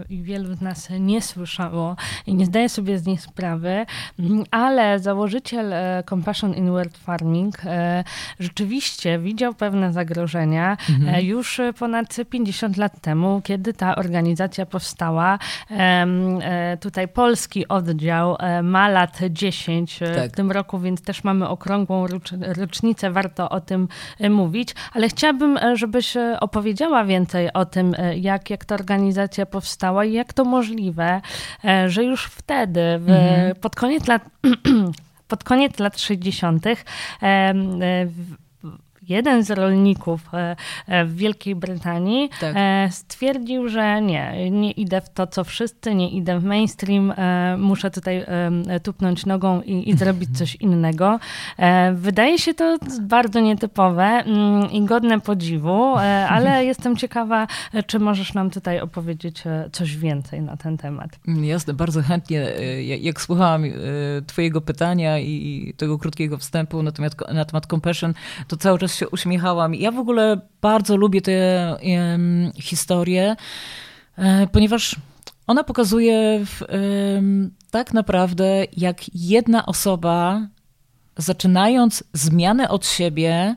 [0.10, 3.86] i wielu z nas nie słyszało i nie zdaje sobie z nich sprawy,
[4.20, 7.62] mm, ale założyciel e, Compassion in World Farming
[8.40, 11.26] rzeczywiście widział pewne zagrożenia mhm.
[11.26, 15.40] już ponad 50 lat temu, kiedy ta organizacja powstała.
[16.80, 20.32] Tutaj polski oddział ma lat 10 tak.
[20.32, 22.06] w tym roku, więc też mamy okrągłą
[22.42, 23.88] rocznicę, warto o tym
[24.30, 28.76] mówić, ale chciałabym chciałabym, e, żebyś e, opowiedziała więcej o tym, e, jak, jak ta
[28.76, 31.22] organizacja powstała i jak to możliwe,
[31.88, 33.56] że już wtedy, w, mhm.
[33.56, 34.22] pod koniec lat
[35.28, 36.66] pod koniec lat 60
[39.10, 40.56] jeden z rolników e,
[40.88, 42.56] e, w Wielkiej Brytanii tak.
[42.58, 47.13] E, stwierdził, że nie, nie idę w to, co wszyscy, nie idę w mainstream,
[47.58, 48.26] muszę tutaj
[48.84, 51.20] tupnąć nogą i, i zrobić coś innego.
[51.93, 55.96] Wydaje się to bardzo nietypowe mm, i godne podziwu,
[56.30, 57.48] ale jestem ciekawa,
[57.88, 61.20] czy możesz nam tutaj opowiedzieć coś więcej na ten temat.
[61.41, 62.39] Jasne, bardzo chętnie.
[63.00, 63.63] Jak słuchałam
[64.28, 68.13] twojego pytania i tego krótkiego wstępu na temat, na temat compassion,
[68.48, 69.76] to cały czas się uśmiechałam.
[69.76, 73.36] Ja w ogóle bardzo lubię tę um, historię,
[74.18, 74.96] e, ponieważ
[75.48, 76.64] ona pokazuje w,
[77.72, 80.48] tak naprawdę, jak jedna osoba
[81.18, 83.56] zaczynając zmianę od siebie,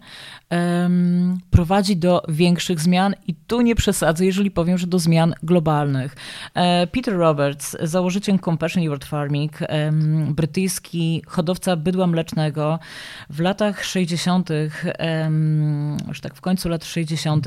[0.50, 6.16] um, prowadzi do większych zmian i tu nie przesadzę, jeżeli powiem, że do zmian globalnych.
[6.54, 12.78] E, Peter Roberts, założyciel Compassion World Farming, um, brytyjski hodowca bydła mlecznego,
[13.30, 14.50] w latach 60.,
[14.98, 17.46] um, już tak w końcu lat 60.,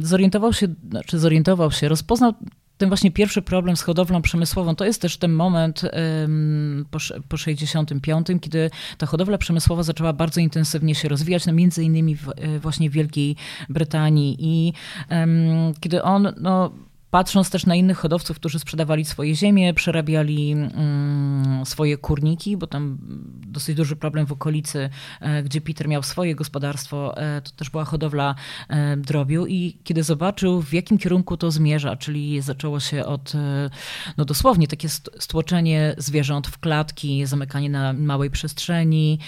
[0.00, 2.34] zorientował się, znaczy zorientował się, rozpoznał
[2.78, 5.82] ten właśnie pierwszy problem z hodowlą przemysłową, to jest też ten moment
[6.90, 12.16] po, po 65, kiedy ta hodowla przemysłowa zaczęła bardzo intensywnie się rozwijać, no między innymi
[12.16, 13.36] w, właśnie w Wielkiej
[13.68, 14.36] Brytanii.
[14.38, 14.72] I
[15.80, 16.72] kiedy on, no,
[17.10, 22.98] Patrząc też na innych hodowców, którzy sprzedawali swoje ziemie, przerabiali mm, swoje kurniki, bo tam
[23.46, 24.90] dosyć duży problem w okolicy,
[25.20, 28.34] e, gdzie Peter miał swoje gospodarstwo, e, to też była hodowla
[28.68, 29.46] e, drobiu.
[29.46, 33.32] I kiedy zobaczył, w jakim kierunku to zmierza, czyli zaczęło się od,
[34.16, 39.18] no dosłownie, takie stłoczenie zwierząt w klatki, zamykanie na małej przestrzeni,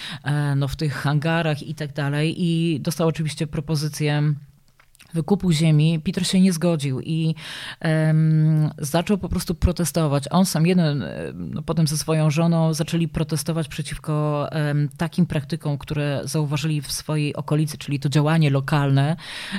[0.57, 2.35] no w tych hangarach i tak dalej.
[2.45, 4.35] I dostał oczywiście propozycję
[5.15, 7.35] wykupu ziemi, Peter się nie zgodził i
[7.85, 10.25] um, zaczął po prostu protestować.
[10.31, 16.21] On sam jeden, no, potem ze swoją żoną zaczęli protestować przeciwko um, takim praktykom, które
[16.25, 19.17] zauważyli w swojej okolicy, czyli to działanie lokalne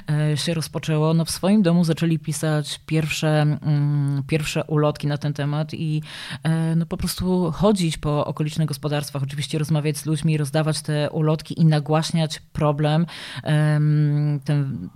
[0.09, 1.13] um, się rozpoczęło.
[1.13, 6.01] No, w swoim domu zaczęli pisać pierwsze, mm, pierwsze ulotki na ten temat i
[6.43, 11.61] e, no, po prostu chodzić po okolicznych gospodarstwach, oczywiście rozmawiać z ludźmi, rozdawać te ulotki
[11.61, 13.05] i nagłaśniać problem,
[14.45, 14.89] ten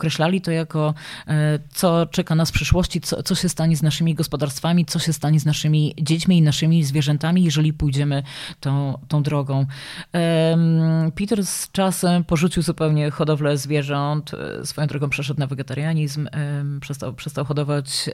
[0.00, 0.94] określali to jako
[1.28, 5.12] e, co czeka nas w przyszłości, co, co się stanie z naszymi gospodarstwami, co się
[5.12, 8.22] stanie z naszymi dziećmi i naszymi zwierzętami, jeżeli pójdziemy
[8.60, 9.66] tą, tą drogą.
[11.14, 16.28] Peter z czasem porzucił zupełnie hodowlę zwierząt, e, swoją drogą przeszedł na wegetarianizm,
[16.80, 18.10] przestał, przestał hodować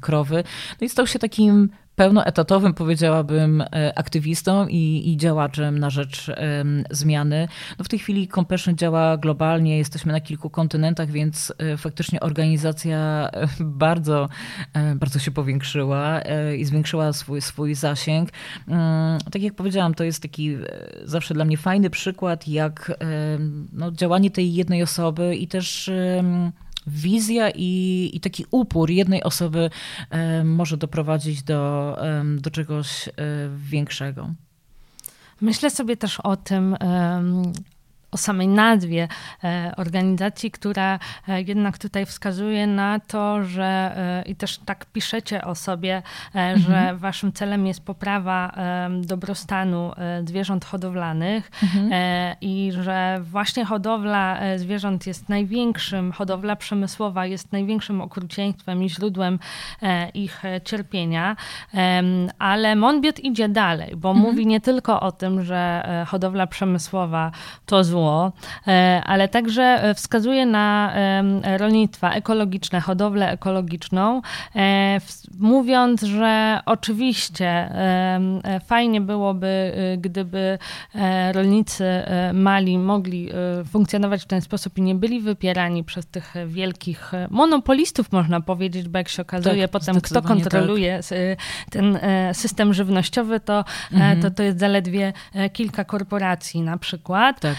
[0.00, 0.44] krowy,
[0.80, 1.68] no i stał się takim
[2.00, 6.30] pełnoetatowym, powiedziałabym, e, aktywistą i, i działaczem na rzecz
[6.90, 7.48] zmiany.
[7.78, 13.30] No w tej chwili Compassion działa globalnie, jesteśmy na kilku kontynentach, więc e, faktycznie organizacja
[13.60, 14.28] bardzo,
[14.94, 16.20] bardzo się powiększyła
[16.58, 18.28] i zwiększyła swój, swój zasięg.
[18.68, 18.78] Um,
[19.32, 20.56] tak jak powiedziałam, to jest taki
[21.04, 22.98] zawsze dla mnie fajny przykład, jak
[23.72, 25.90] no, działanie tej jednej osoby i też
[26.90, 29.70] wizja i, i taki upór jednej osoby
[30.44, 31.96] może doprowadzić do,
[32.38, 33.12] do czegoś e,
[33.56, 34.30] większego.
[35.40, 36.76] Myślę sobie też o tym,
[38.12, 39.08] o samej nazwie
[39.44, 45.44] e, organizacji, która e, jednak tutaj wskazuje na to, że e, i też tak piszecie
[45.44, 46.02] o sobie,
[46.34, 46.58] mhm.
[46.58, 48.52] że waszym celem jest poprawa
[49.00, 49.92] dobrostanu
[50.24, 51.90] zwierząt hodowlanych mhm.
[52.40, 59.38] i że właśnie hodowla zwierząt jest największym, hodowla przemysłowa jest największym okrucieństwem i źródłem
[60.14, 61.36] ich cierpienia,
[62.38, 64.26] ale Monbiot idzie dalej, bo mhm.
[64.26, 67.30] mówi nie tylko o tym, że hodowla przemysłowa
[67.66, 68.32] to zło, zło,
[68.66, 70.92] e, ale także e, wskazuje na
[71.58, 74.22] rolnictwa ekologiczne, hodowlę ekologiczną,
[74.56, 75.00] e,
[75.38, 77.70] mówiąc, że oczywiście
[78.66, 80.58] fajnie byłoby, gdyby
[81.32, 81.84] rolnicy
[82.32, 83.28] mali mogli
[83.70, 88.98] funkcjonować w ten sposób i nie byli wypierani przez tych wielkich monopolistów, można powiedzieć, bo
[88.98, 91.18] jak się okazuje tak, potem, kto kontroluje tak.
[91.70, 91.98] ten
[92.32, 94.22] system żywnościowy, to, mhm.
[94.22, 95.12] to to jest zaledwie
[95.52, 97.40] kilka korporacji na przykład.
[97.40, 97.56] Tak.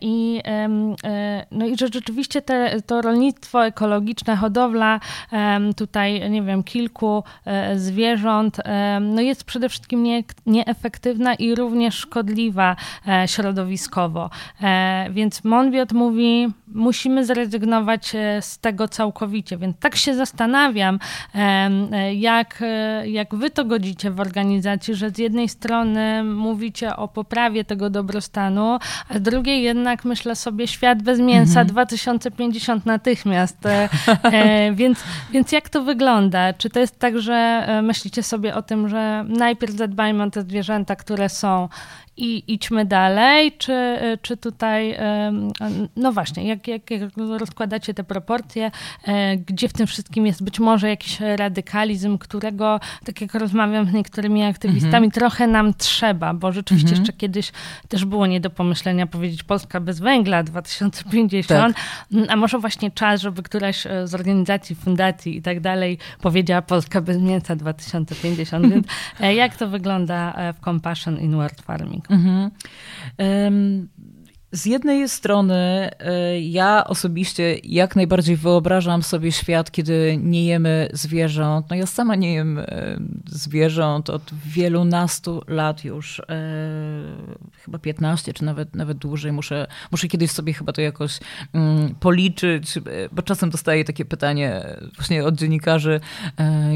[0.00, 5.00] I, e, no i rzeczywiście te, to rolnictwo ekologiczne, hodowla
[5.76, 8.60] tutaj, nie wiem, kilku e, zwierząt,
[9.00, 12.76] no jest przede wszystkim nie, nieefektywna i również szkodliwa
[13.08, 14.30] e, środowiskowo.
[15.10, 19.56] Więc Monbiot mówi, musimy zrezygnować z tego całkowicie.
[19.56, 20.98] Więc tak się zastanawiam,
[22.14, 22.64] jak,
[23.04, 28.78] jak wy to godzicie w organizacji, że z jednej strony mówicie o poprawie tego dobrostanu,
[29.08, 31.66] a z drugiej jednak myślę sobie świat bez mięsa mhm.
[31.66, 33.66] 2050 natychmiast.
[33.66, 33.88] E,
[34.22, 36.52] e, więc, więc jak to wygląda?
[36.52, 37.34] Czy to jest tak, że
[37.66, 41.68] e, myślicie sobie o tym, że najpierw zadbajmy o te zwierzęta, które są
[42.16, 44.96] i idźmy dalej, czy, czy tutaj,
[45.96, 48.70] no właśnie, jak, jak, jak rozkładacie te proporcje,
[49.04, 53.92] e, gdzie w tym wszystkim jest być może jakiś radykalizm, którego, tak jak rozmawiam z
[53.92, 55.10] niektórymi aktywistami, mhm.
[55.10, 57.02] trochę nam trzeba, bo rzeczywiście mhm.
[57.02, 57.52] jeszcze kiedyś
[57.88, 61.84] też było nie do pomyślenia powiedzieć Polska bez węgla 2050, tak.
[62.28, 67.00] a może właśnie czas, żeby któraś e, z organizacji, fundacji i tak dalej powiedziała Polska
[67.00, 68.86] bez mięsa 2050, więc
[69.20, 72.05] e, jak to wygląda w Compassion in World Farming?
[72.08, 72.52] Mhm.
[73.18, 73.90] Um,
[74.52, 75.54] z jednej strony
[75.98, 81.66] e, ja osobiście jak najbardziej wyobrażam sobie świat, kiedy nie jemy zwierząt.
[81.70, 82.64] No ja sama nie jem e,
[83.26, 86.24] zwierząt od wielunastu lat już, e,
[87.64, 89.32] chyba 15 czy nawet, nawet dłużej.
[89.32, 91.18] Muszę, muszę kiedyś sobie chyba to jakoś
[91.52, 92.78] mm, policzyć,
[93.12, 94.62] bo czasem dostaję takie pytanie
[94.96, 96.00] właśnie od dziennikarzy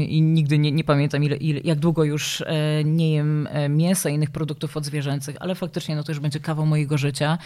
[0.07, 2.43] i nigdy nie, nie pamiętam ile, ile, jak długo już
[2.85, 6.97] nie jem mięsa i innych produktów odzwierzęcych, ale faktycznie no to już będzie kawał mojego
[6.97, 7.37] życia.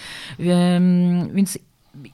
[1.33, 1.57] Więc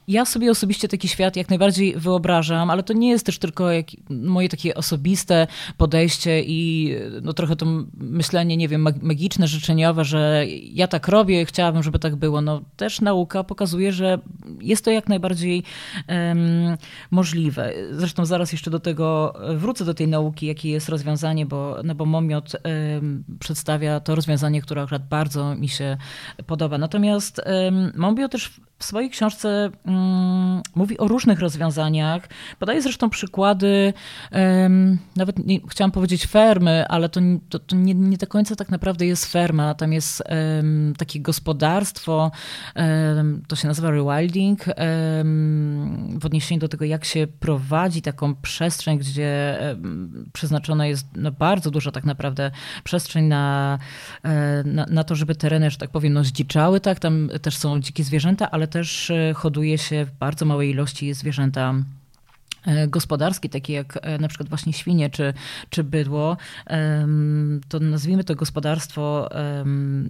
[0.07, 3.85] ja sobie osobiście taki świat jak najbardziej wyobrażam, ale to nie jest też tylko jak,
[4.09, 6.91] moje takie osobiste podejście i
[7.21, 7.65] no, trochę to
[7.97, 12.41] myślenie, nie wiem, magiczne, życzeniowe, że ja tak robię, chciałabym, żeby tak było.
[12.41, 14.19] No też nauka pokazuje, że
[14.61, 15.63] jest to jak najbardziej
[16.07, 16.77] um,
[17.11, 17.73] możliwe.
[17.91, 22.05] Zresztą zaraz jeszcze do tego wrócę, do tej nauki, jakie jest rozwiązanie, bo, no bo
[22.05, 22.55] Momiot
[22.93, 25.97] um, przedstawia to rozwiązanie, które akurat bardzo mi się
[26.45, 26.77] podoba.
[26.77, 32.29] Natomiast um, Momiot też w swojej książce um, mówi o różnych rozwiązaniach.
[32.59, 33.93] Podaje zresztą przykłady,
[35.15, 39.05] nawet nie, chciałam powiedzieć fermy, ale to, to, to nie, nie, do końca tak naprawdę
[39.05, 39.73] jest ferma.
[39.73, 40.23] Tam jest
[40.97, 42.31] takie gospodarstwo,
[43.47, 44.65] to się nazywa rewilding,
[46.19, 49.59] w odniesieniu do tego, jak się prowadzi taką przestrzeń, gdzie
[50.33, 52.51] przeznaczona jest no, bardzo duża tak naprawdę
[52.83, 53.79] przestrzeń na,
[54.23, 56.79] e, na, na to, żeby tereny, że tak powiem, no, zdziczały.
[56.79, 56.99] Tak?
[56.99, 61.73] Tam też są dzikie zwierzęta, ale też e, hoduje się bardzo małej ilości zwierzęta
[62.65, 65.33] E, gospodarskie, takie jak e, na przykład właśnie świnie czy,
[65.69, 66.37] czy bydło,
[67.69, 69.29] to nazwijmy to gospodarstwo,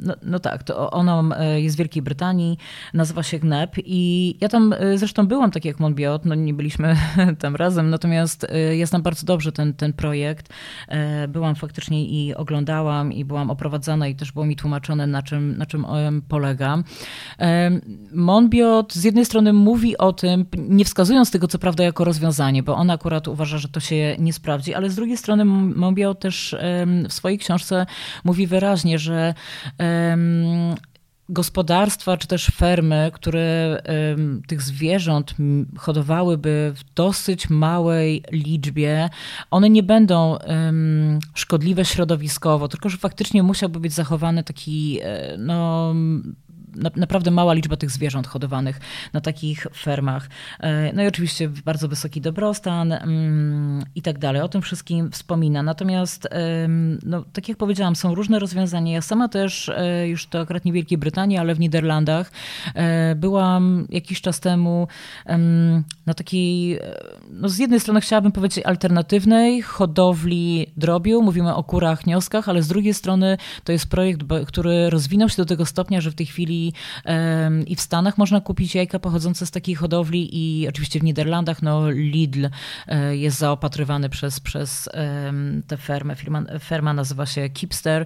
[0.02, 2.58] no, no, tak, to ono e, jest w Wielkiej Brytanii,
[2.94, 6.96] nazywa się GNEP i ja tam zresztą byłam, tak jak Monbiot, no nie byliśmy
[7.40, 10.54] tam razem, natomiast ja znam bardzo dobrze ten, ten projekt.
[11.30, 15.66] Byłam faktycznie i oglądałam i byłam oprowadzana i też było mi tłumaczone, na czym, na
[15.66, 15.86] czym
[16.28, 16.84] polega.
[18.14, 22.76] Monbiot z jednej strony mówi o tym, nie wskazując tego co prawda jako rozwiązanie, bo
[22.76, 26.56] ona akurat uważa, że to się nie sprawdzi, ale z drugiej strony Mobiao też
[27.10, 27.86] w swojej książce
[28.24, 29.34] mówi wyraźnie, że
[31.32, 33.82] gospodarstwa czy też fermy, które
[34.48, 35.36] tych zwierząt
[35.78, 39.10] hodowałyby w dosyć małej liczbie,
[39.52, 40.38] one nie będą
[41.34, 45.38] szkodliwe środowiskowo, tylko że faktycznie musiałby być zachowany taki e,
[46.76, 48.80] no, naprawdę mała liczba tych zwierząt hodowanych
[49.14, 50.30] na takich fermach.
[50.60, 54.42] E, no i oczywiście bardzo wysoki dobrostan mm, i tak dalej.
[54.42, 55.64] O tym wszystkim wspomina.
[55.64, 56.28] Natomiast,
[57.04, 58.94] no, tak jak powiedziałam, są różne rozwiązania.
[58.94, 62.32] Ja sama też, e, już to akurat nie w Wielkiej Brytanii, ale w Niderlandach,
[62.76, 64.88] e, byłam jakiś czas temu
[66.06, 66.80] na takiej,
[67.30, 71.22] no z jednej strony chciałabym powiedzieć alternatywnej hodowli drobiu.
[71.22, 75.46] Mówimy o kurach, nioskach, ale z drugiej strony to jest projekt, który rozwinął się do
[75.46, 76.61] tego stopnia, że w tej chwili
[77.68, 81.92] i, w Stanach można kupić jajka pochodzące z takiej hodowli i oczywiście w Niderlandach no
[81.92, 82.48] Lidl
[82.88, 84.90] e, jest zaopatrywany przez, przez
[85.68, 86.16] tę fermę.
[86.16, 88.06] Firma, ferma nazywa się Kipster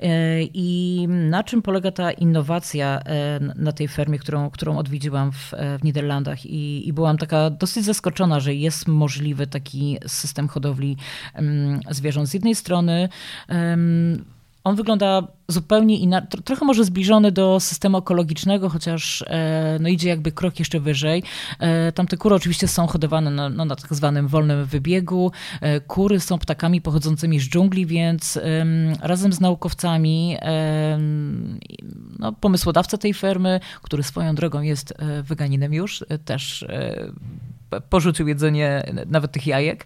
[0.00, 5.52] e, i na czym polega ta innowacja e, na tej fermie, którą, którą odwiedziłam w,
[5.80, 10.96] w Niderlandach i, i byłam taka dosyć zaskoczona, że jest możliwy taki system hodowli
[11.90, 12.28] zwierząt.
[12.28, 13.08] Z jednej strony
[14.66, 20.32] on wygląda zupełnie inaczej, trochę może zbliżony do systemu ekologicznego, chociaż e, no, idzie jakby
[20.32, 21.22] krok jeszcze wyżej.
[21.58, 25.32] E, tamte kury oczywiście są hodowane na, no, na tak zwanym wolnym wybiegu.
[25.60, 28.38] E, kury są ptakami pochodzącymi z dżungli, więc
[29.00, 30.36] razem z naukowcami
[32.18, 36.66] no, pomysłodawca tej fermy, który swoją drogą jest weganinem już, też
[37.88, 39.84] porzucił jedzenie nawet tych jajek.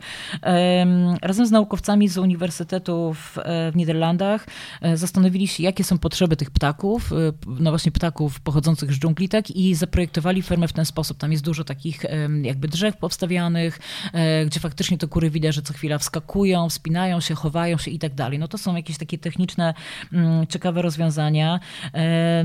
[1.22, 3.38] Razem z naukowcami z uniwersytetów
[3.72, 4.46] w Niderlandach
[4.80, 7.16] e, zastanowili się, jakie są potrzeby tych ptaków, e,
[7.46, 11.18] no właśnie ptaków pochodzących z dżungli, tak, i zaprojektowali fermę w ten sposób.
[11.18, 12.04] Tam jest dużo takich
[12.42, 13.78] jakby drzew powstawianych,
[14.12, 17.98] e, gdzie faktycznie te kury widać, że co chwila wskakują, wspinają się, chowają się i
[17.98, 18.38] tak dalej.
[18.38, 19.74] No to są jakieś takie techniczne,
[20.12, 21.60] mm, ciekawe rozwiązania.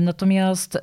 [0.00, 0.78] Natomiast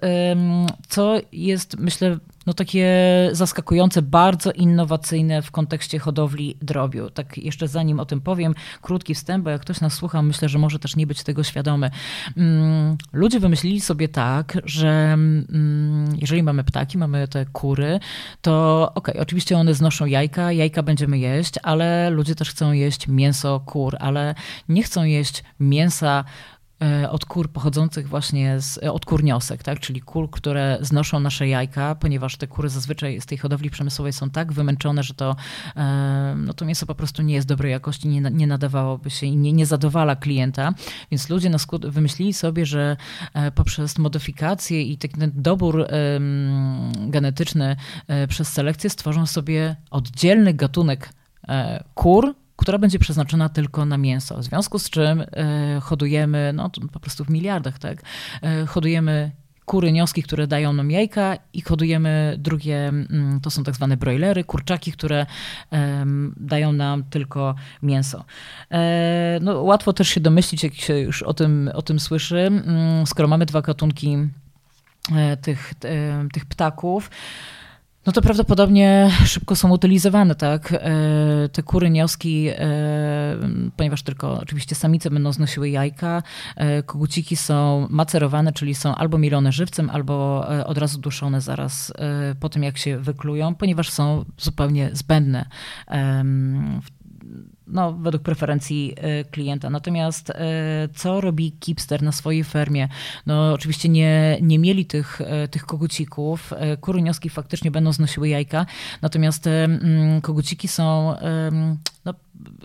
[0.87, 2.89] co jest, myślę, no takie
[3.31, 7.09] zaskakujące, bardzo innowacyjne w kontekście hodowli drobiu.
[7.09, 10.59] Tak jeszcze zanim o tym powiem, krótki wstęp, bo jak ktoś nas słucha, myślę, że
[10.59, 11.91] może też nie być tego świadomy.
[12.37, 17.99] Mm, ludzie wymyślili sobie tak, że mm, jeżeli mamy ptaki, mamy te kury,
[18.41, 23.07] to okej, okay, oczywiście one znoszą jajka, jajka będziemy jeść, ale ludzie też chcą jeść
[23.07, 24.35] mięso kur, ale
[24.69, 26.23] nie chcą jeść mięsa
[27.09, 29.79] od kur pochodzących właśnie z, e, od kurniosek, tak?
[29.79, 34.29] czyli kur, które znoszą nasze jajka, ponieważ te kury zazwyczaj z tej hodowli przemysłowej są
[34.29, 35.35] tak wymęczone, że to,
[35.75, 39.37] e, no to mięso po prostu nie jest dobrej jakości, nie, nie nadawałoby się i
[39.37, 40.73] nie, nie zadowala klienta.
[41.11, 42.97] Więc ludzie na skut wymyślili sobie, że
[43.55, 45.87] poprzez modyfikację i taki dobór
[47.07, 47.75] genetyczny
[48.29, 51.13] przez selekcję stworzą sobie oddzielny gatunek
[51.93, 54.37] kur, która będzie przeznaczona tylko na mięso.
[54.37, 58.01] W związku z czym e, hodujemy, no po prostu w miliardach, tak,
[58.41, 59.31] e, hodujemy
[59.65, 64.43] kury, nioski, które dają nam jajka i hodujemy drugie, mm, to są tak zwane broilery,
[64.43, 65.25] kurczaki, które
[66.37, 68.25] dają nam tylko mięso.
[68.71, 73.07] E, no, łatwo też się domyślić, jak się już o tym, o tym słyszy, mm,
[73.07, 74.17] skoro mamy dwa gatunki
[75.41, 75.73] tych,
[76.33, 77.09] tych ptaków,
[78.05, 80.73] No to prawdopodobnie szybko są utylizowane, tak?
[80.73, 83.37] E, te kury, nioski, e,
[83.77, 86.23] ponieważ tylko oczywiście samice będą znosiły jajka,
[86.55, 91.93] e, koguciki są macerowane, czyli są albo milone żywcem, albo od razu duszone zaraz
[92.39, 95.45] po tym, jak się wyklują, ponieważ są zupełnie zbędne
[97.67, 99.69] no, według preferencji y, klienta.
[99.69, 100.33] Natomiast y,
[100.95, 102.89] co robi Kipster na swojej fermie?
[103.25, 106.53] No, oczywiście nie, nie mieli tych, y, tych kogucików.
[106.81, 108.65] Kury nioski faktycznie będą znosiły jajka,
[109.01, 111.15] natomiast mm, koguciki są
[112.05, 112.13] no,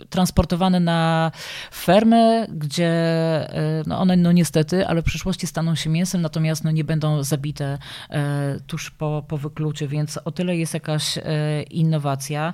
[0.09, 1.31] transportowane na
[1.73, 6.71] fermę, gdzie e, no one no niestety, ale w przyszłości staną się mięsem, natomiast no
[6.71, 7.77] nie będą zabite
[8.09, 9.39] e, tuż po, po
[9.87, 11.21] więc o tyle jest jakaś e,
[11.63, 12.53] innowacja.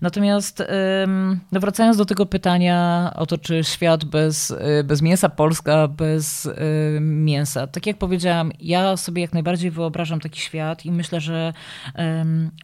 [0.00, 0.62] Natomiast
[1.52, 4.54] no wracając do tego pytania o to, czy świat bez,
[4.84, 6.48] bez mięsa, Polska bez
[7.00, 7.66] mięsa.
[7.66, 11.52] Tak jak powiedziałam, ja sobie jak najbardziej wyobrażam taki świat i myślę, że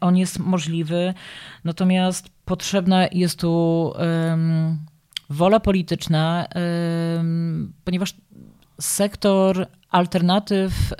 [0.00, 1.14] on jest możliwy.
[1.64, 3.92] Natomiast potrzebna jest tu
[5.30, 6.46] wola polityczna,
[7.84, 8.14] ponieważ
[8.80, 10.92] sektor alternatyw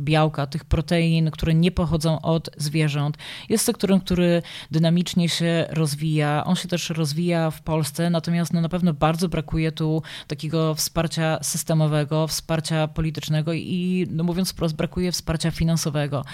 [0.00, 3.16] białka, tych protein, które nie pochodzą od zwierząt.
[3.48, 6.44] Jest sektorem, który dynamicznie się rozwija.
[6.44, 11.38] On się też rozwija w Polsce, natomiast no na pewno bardzo brakuje tu takiego wsparcia
[11.42, 16.24] systemowego, wsparcia politycznego i no mówiąc wprost, brakuje wsparcia finansowego.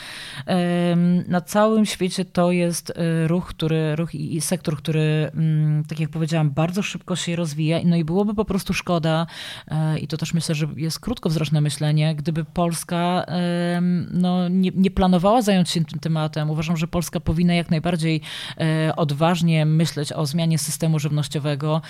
[1.28, 6.10] Na całym świecie to jest e, ruch, który, ruch i sektor, który, mm, tak jak
[6.10, 7.80] powiedziałam, bardzo szybko się rozwija.
[7.84, 9.26] No i byłoby po prostu szkoda,
[9.68, 13.26] e, i to też myślę, że jest krótkowzroczne, myślenie, gdyby Polska
[14.10, 16.50] no, nie, nie planowała zająć się tym tematem.
[16.50, 18.20] Uważam, że Polska powinna jak najbardziej
[18.58, 21.82] e, odważnie myśleć o zmianie systemu żywnościowego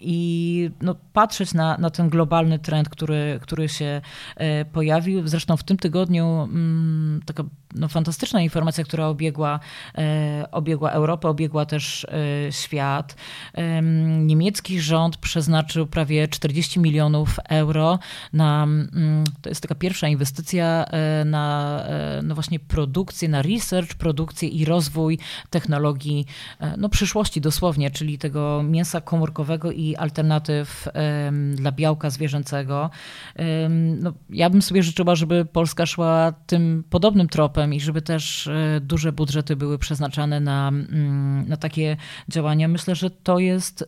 [0.00, 4.00] i no, patrzeć na, na ten globalny trend, który, który się
[4.36, 5.28] e, pojawił.
[5.28, 7.44] Zresztą w tym tygodniu mm, taka
[7.74, 9.60] no, fantastyczna informacja, która obiegła,
[9.98, 12.06] e, obiegła Europę, obiegła też
[12.50, 13.16] świat.
[14.20, 17.98] Niemiecki rząd przeznaczył prawie 40 milionów euro
[18.32, 23.94] na, mm, to jest taka pierwsza inwestycja e, na e, no właśnie produkcję, na research,
[23.94, 25.18] produkcję i rozwój
[25.50, 26.26] technologii
[26.60, 30.88] e, no przyszłości dosłownie, czyli tego mięsa komórkowego i alternatyw
[31.54, 32.90] dla białka zwierzęcego.
[34.00, 38.50] No, ja bym sobie życzyła, żeby Polska szła tym podobnym tropem i żeby też
[38.80, 41.96] duże budżety były przeznaczane na, mm, na takie
[42.28, 42.68] działania.
[42.68, 43.84] Myślę, że to jest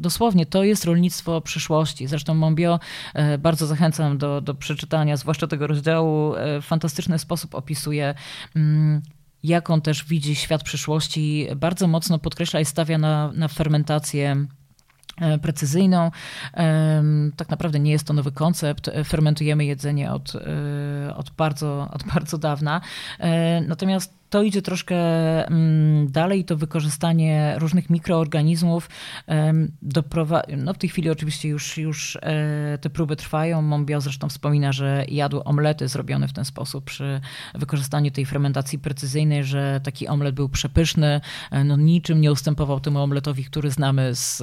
[0.00, 2.06] Dosłownie, to jest rolnictwo przyszłości.
[2.06, 2.80] Zresztą Monbio
[3.14, 6.34] e, bardzo zachęcam do, do przeczytania, zwłaszcza tego rozdziału.
[6.34, 8.14] E, w fantastyczny sposób opisuje
[8.56, 9.02] mm,
[9.42, 11.46] jak on też widzi świat przyszłości.
[11.56, 14.46] Bardzo mocno podkreśla i stawia na, na fermentację e,
[15.42, 16.10] precyzyjną.
[17.36, 18.90] Tak naprawdę nie jest to nowy koncept.
[19.04, 20.32] Fermentujemy jedzenie od,
[21.16, 22.80] od, bardzo, od bardzo dawna.
[23.68, 24.96] Natomiast to idzie troszkę
[25.46, 28.88] mm, dalej, to wykorzystanie różnych mikroorganizmów
[29.82, 33.62] doprowadza, no w tej chwili oczywiście już, już e, te próby trwają.
[33.62, 37.20] Mombio zresztą wspomina, że jadł omlety zrobione w ten sposób przy
[37.54, 41.20] wykorzystaniu tej fermentacji precyzyjnej, że taki omlet był przepyszny,
[41.50, 44.42] e, no niczym nie ustępował temu omletowi, który znamy z,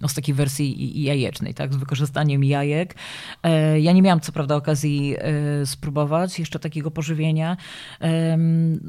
[0.00, 2.94] no, z takiej wersji jajecznej, tak, z wykorzystaniem jajek.
[3.42, 5.16] E, ja nie miałam co prawda okazji
[5.64, 7.56] spróbować jeszcze takiego pożywienia,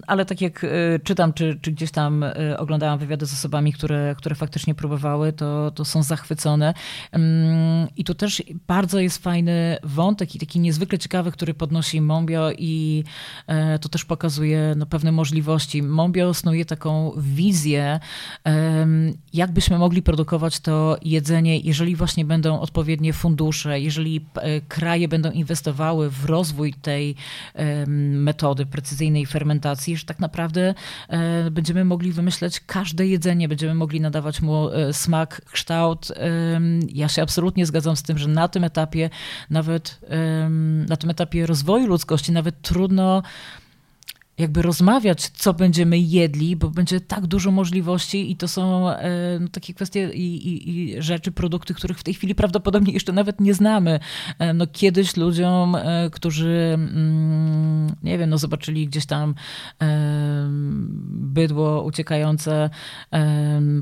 [0.08, 4.16] ale tak jak y, czytam, czy, czy gdzieś tam y, oglądałam wywiady z osobami, które,
[4.18, 6.74] które faktycznie próbowały, to, to są zachwycone.
[7.98, 13.04] I tu też bardzo jest fajny wątek i taki niezwykle ciekawy, który podnosi Mombio i
[13.48, 15.84] e, to też pokazuje no, pewne możliwości.
[15.84, 18.00] Mombio snuje taką wizję,
[19.34, 25.32] jak byśmy mogli produkować to jedzenie, jeżeli właśnie będą odpowiednie fundusze, jeżeli e, kraje będą
[25.32, 27.16] inwestowały w rozwój tej
[27.88, 30.74] metody precyzyjnej fermentacji, że tak naprawdę
[31.10, 36.12] e, będziemy mogli wymyśleć każde jedzenie, będziemy mogli nadawać mu e, smak, kształt.
[36.90, 39.10] Ja się absolutnie zgadzam z tym, że na tym etapie,
[39.50, 40.00] nawet
[40.88, 43.24] na tym etapie rozwoju ludzkości, nawet trudno
[44.38, 49.48] jakby rozmawiać, co będziemy jedli, bo będzie tak dużo możliwości i to są e, no,
[49.48, 53.54] takie kwestie i, i, i, rzeczy, produkty, których w tej chwili prawdopodobnie jeszcze nawet nie
[53.54, 54.00] znamy.
[54.40, 59.36] E, no, kiedyś ludziom, e, którzy, mm, nie wiem, no, zobaczyli gdzieś tam
[61.10, 62.70] bydło uciekające,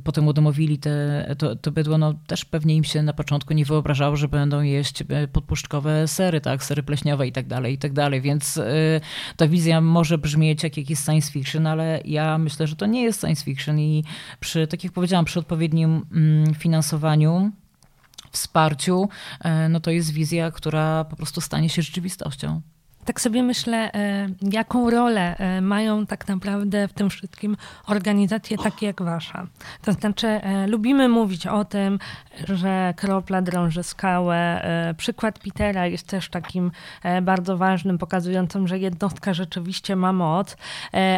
[0.04, 4.16] potem udomowili te, to, to bydło, no też pewnie im się na początku nie wyobrażało,
[4.16, 8.60] że będą jeść podpuszczkowe sery, tak, sery pleśniowe i tak dalej, i tak dalej, więc
[9.38, 13.04] ta wizja może brzmi brzmieć jak jakiś science fiction, ale ja myślę, że to nie
[13.04, 14.04] jest science fiction i
[14.40, 17.52] przy, tak jak powiedziałam, przy odpowiednim mm, finansowaniu,
[18.32, 22.62] wsparciu, e, no to jest wizja, która po prostu stanie się rzeczywistością.
[23.06, 28.86] Tak sobie myślę, e, jaką rolę e, mają tak naprawdę w tym wszystkim organizacje takie
[28.86, 29.48] jak wasza.
[29.82, 32.00] To znaczy, e, lubimy mówić o tym,
[32.48, 34.64] że kropla drąży skałę.
[34.98, 36.72] Przykład Petera jest też takim
[37.22, 40.58] bardzo ważnym, pokazującym, że jednostka rzeczywiście ma moc,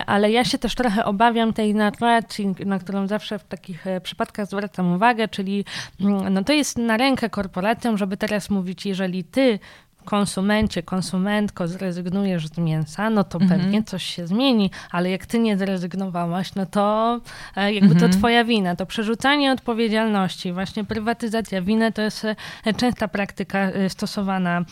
[0.06, 4.94] ale ja się też trochę obawiam tej narracji, na którą zawsze w takich przypadkach zwracam
[4.94, 5.66] uwagę, czyli
[6.02, 9.60] mm, no to jest na rękę korporacjom, żeby teraz mówić, jeżeli ty
[10.06, 13.62] konsumencie, konsumentko zrezygnujesz z mięsa, no to mhm.
[13.62, 17.20] pewnie coś się zmieni, ale jak ty nie zrezygnowałaś, no to
[17.56, 18.12] e, jakby mhm.
[18.12, 18.76] to twoja wina.
[18.76, 24.66] To przerzucanie odpowiedzialności, właśnie prywatyzacja winy to jest e, częsta praktyka e, stosowana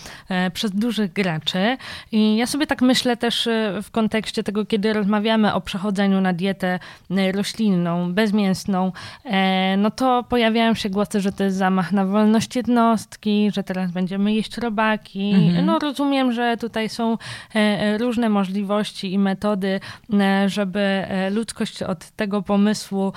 [0.53, 1.77] przez dużych graczy
[2.11, 3.49] i ja sobie tak myślę też
[3.83, 6.79] w kontekście tego, kiedy rozmawiamy o przechodzeniu na dietę
[7.33, 8.91] roślinną, bezmięsną,
[9.77, 14.33] no to pojawiają się głosy, że to jest zamach na wolność jednostki, że teraz będziemy
[14.33, 15.65] jeść robaki, mhm.
[15.65, 17.17] no, rozumiem, że tutaj są e,
[17.55, 19.79] e, różne możliwości i metody,
[20.13, 23.13] e, żeby ludzkość od tego pomysłu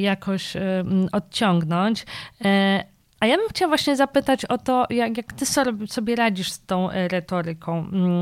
[0.00, 0.56] jakoś
[1.12, 2.06] odciągnąć.
[3.20, 5.46] A ja bym chciała właśnie zapytać o to, jak, jak ty
[5.86, 7.78] sobie radzisz z tą e, retoryką.
[7.78, 8.20] Mm,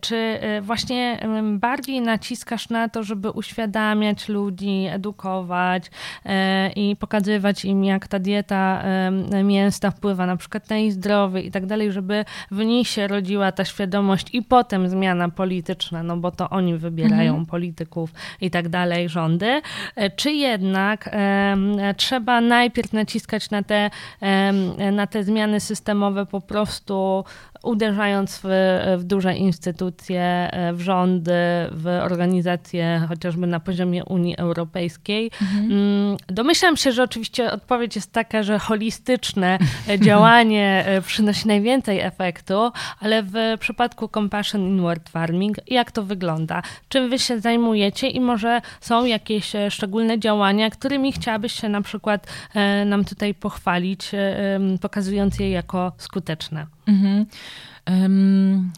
[0.00, 5.90] czy e, właśnie bardziej naciskasz na to, żeby uświadamiać ludzi, edukować
[6.24, 8.84] e, i pokazywać im, jak ta dieta
[9.44, 13.52] mięsna wpływa na przykład na ich zdrowie i tak dalej, żeby w nich się rodziła
[13.52, 17.46] ta świadomość i potem zmiana polityczna, no bo to oni wybierają mhm.
[17.46, 18.10] polityków
[18.40, 19.62] i tak dalej, rządy.
[20.16, 21.10] Czy jednak
[21.96, 23.90] trzeba najpierw naciskać na te
[24.92, 27.24] na te zmiany systemowe po prostu
[27.62, 28.48] uderzając w,
[28.98, 31.32] w duże instytucje, e, w rządy,
[31.70, 35.30] w organizacje chociażby na poziomie Unii Europejskiej.
[35.42, 35.72] Mhm.
[35.72, 39.58] Mm, domyślam się, że oczywiście odpowiedź jest taka, że holistyczne
[40.06, 46.62] działanie e, przynosi najwięcej efektu, ale w przypadku Compassion Inward Farming, jak to wygląda?
[46.88, 51.82] Czym wy się zajmujecie i może są jakieś e, szczególne działania, którymi chciałabyś się na
[51.82, 52.26] przykład
[52.86, 54.10] nam tutaj pochwalić,
[54.80, 56.66] pokazując je jako skuteczne?
[56.88, 57.26] Mhm.
[57.90, 58.72] Um,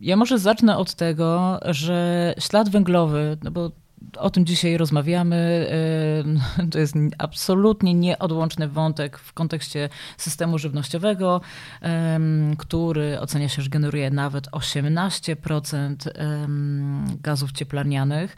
[0.00, 3.70] ja może zacznę od tego, że ślad węglowy, no bo
[4.16, 5.66] o tym dzisiaj rozmawiamy.
[6.70, 11.40] To jest absolutnie nieodłączny wątek w kontekście systemu żywnościowego,
[12.58, 15.96] który ocenia się, że generuje nawet 18%
[17.22, 18.36] gazów cieplarnianych.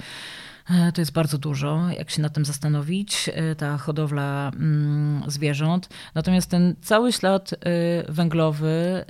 [0.71, 5.89] E, to jest bardzo dużo, jak się nad tym zastanowić, e, ta hodowla mm, zwierząt.
[6.15, 7.57] Natomiast ten cały ślad e,
[8.13, 9.05] węglowy,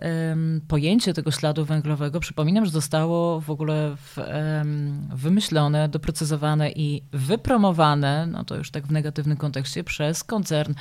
[0.68, 3.96] pojęcie tego śladu węglowego, przypominam, że zostało w ogóle
[5.14, 10.74] wymyślone, doprecyzowane i wypromowane, no to już tak w negatywnym kontekście, przez koncern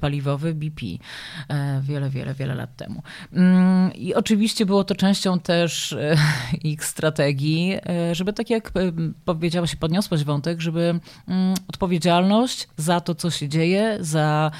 [0.00, 0.86] paliwowy BP
[1.80, 3.02] wiele, wiele, wiele lat temu.
[3.32, 5.96] Mm, I oczywiście było to częścią też
[6.62, 7.76] ich strategii,
[8.12, 8.72] żeby tak jak
[9.24, 14.50] powiedziało się, podniosło wątek, żeby mm, odpowiedzialność za to, co się dzieje, za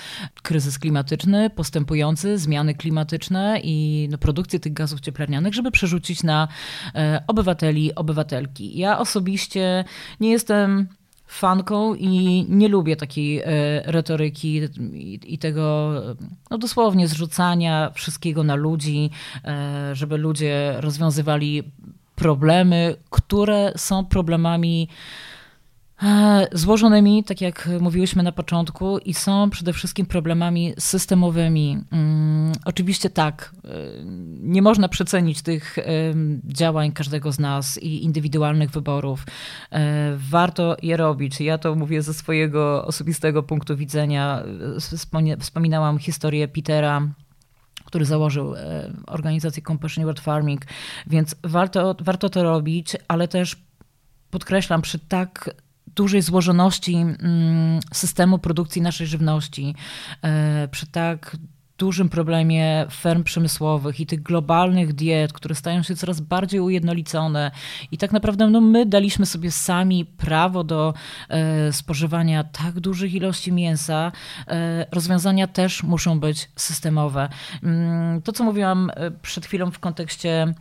[0.42, 6.48] kryzys klimatyczny, postępujący, zmiany klimatyczne i no, produkcję tych gazów cieplarnianych, żeby przerzucić na
[6.94, 8.78] e, obywateli, obywatelki.
[8.78, 9.84] Ja osobiście
[10.20, 10.88] nie jestem
[11.26, 13.46] fanką i nie lubię takiej e,
[13.84, 14.61] retoryki
[15.26, 15.92] i, tego
[16.50, 19.11] no dosłownie zrzucania wszystkiego na ludzi,
[19.44, 21.62] e, żeby ludzie rozwiązywali
[22.14, 24.88] problemy, które są problemami
[26.53, 31.78] złożonymi, tak jak mówiłyśmy na początku, i są przede wszystkim problemami systemowymi.
[31.92, 33.68] Mm, oczywiście tak, e,
[34.40, 35.76] nie można przecenić tych
[36.44, 39.26] działań każdego z nas i indywidualnych wyborów.
[39.72, 41.40] E, warto je robić.
[41.40, 44.42] Ja to mówię ze swojego osobistego punktu widzenia.
[45.40, 47.09] Wspominałam historię Petera
[47.84, 48.55] który założył
[49.07, 50.62] organizację Compassion World Farming,
[51.07, 53.57] więc warto, warto to robić, ale też
[54.30, 55.51] podkreślam, przy tak
[55.97, 59.74] dużej złożoności mm, systemu produkcji naszej żywności,
[60.22, 61.36] e, przy tak
[61.78, 67.51] dużym problemie ferm przemysłowych i tych globalnych diet, które stają się coraz bardziej ujednolicone
[67.92, 70.94] i tak naprawdę no, my daliśmy sobie sami prawo do
[71.28, 74.12] e, spożywania tak dużych ilości mięsa,
[74.49, 77.28] e, rozwiązania też muszą być systemowe.
[77.62, 80.55] Mm, to, co mówiłam e, przed chwilą w kontekście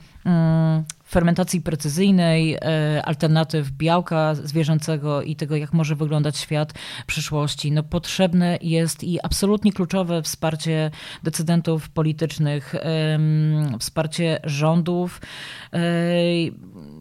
[1.08, 6.74] fermentacji precyzyjnej, e, alternatyw białka zwierzęcego i tego, jak może wyglądać świat
[7.08, 7.72] przyszłości.
[7.72, 10.92] No, potrzebne jest i absolutnie kluczowe wsparcie
[11.24, 12.76] decydentów politycznych,
[13.80, 15.22] wsparcie rządów.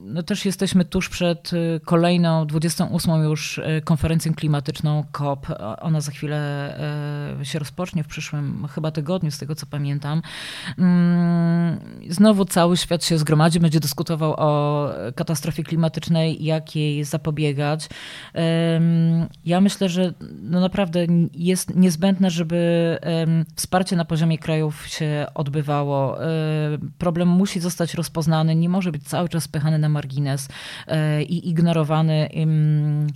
[0.06, 5.46] No też jesteśmy tuż przed y, kolejną, 28 już y, konferencją klimatyczną COP.
[5.80, 6.78] Ona za chwilę
[7.40, 10.22] y, się rozpocznie w przyszłym chyba tygodniu, z tego co pamiętam.
[10.78, 17.88] Mm, znowu cały świat się zgromadzi, będzie dyskutował o katastrofie klimatycznej, jak jej zapobiegać.
[19.44, 22.98] Ja myślę, że no naprawdę jest niezbędne, żeby
[23.56, 26.18] wsparcie na poziomie krajów się odbywało.
[26.98, 30.48] Problem musi zostać rozpoznany, nie może być cały czas spychany na margines
[30.86, 32.28] e, i ignorowany,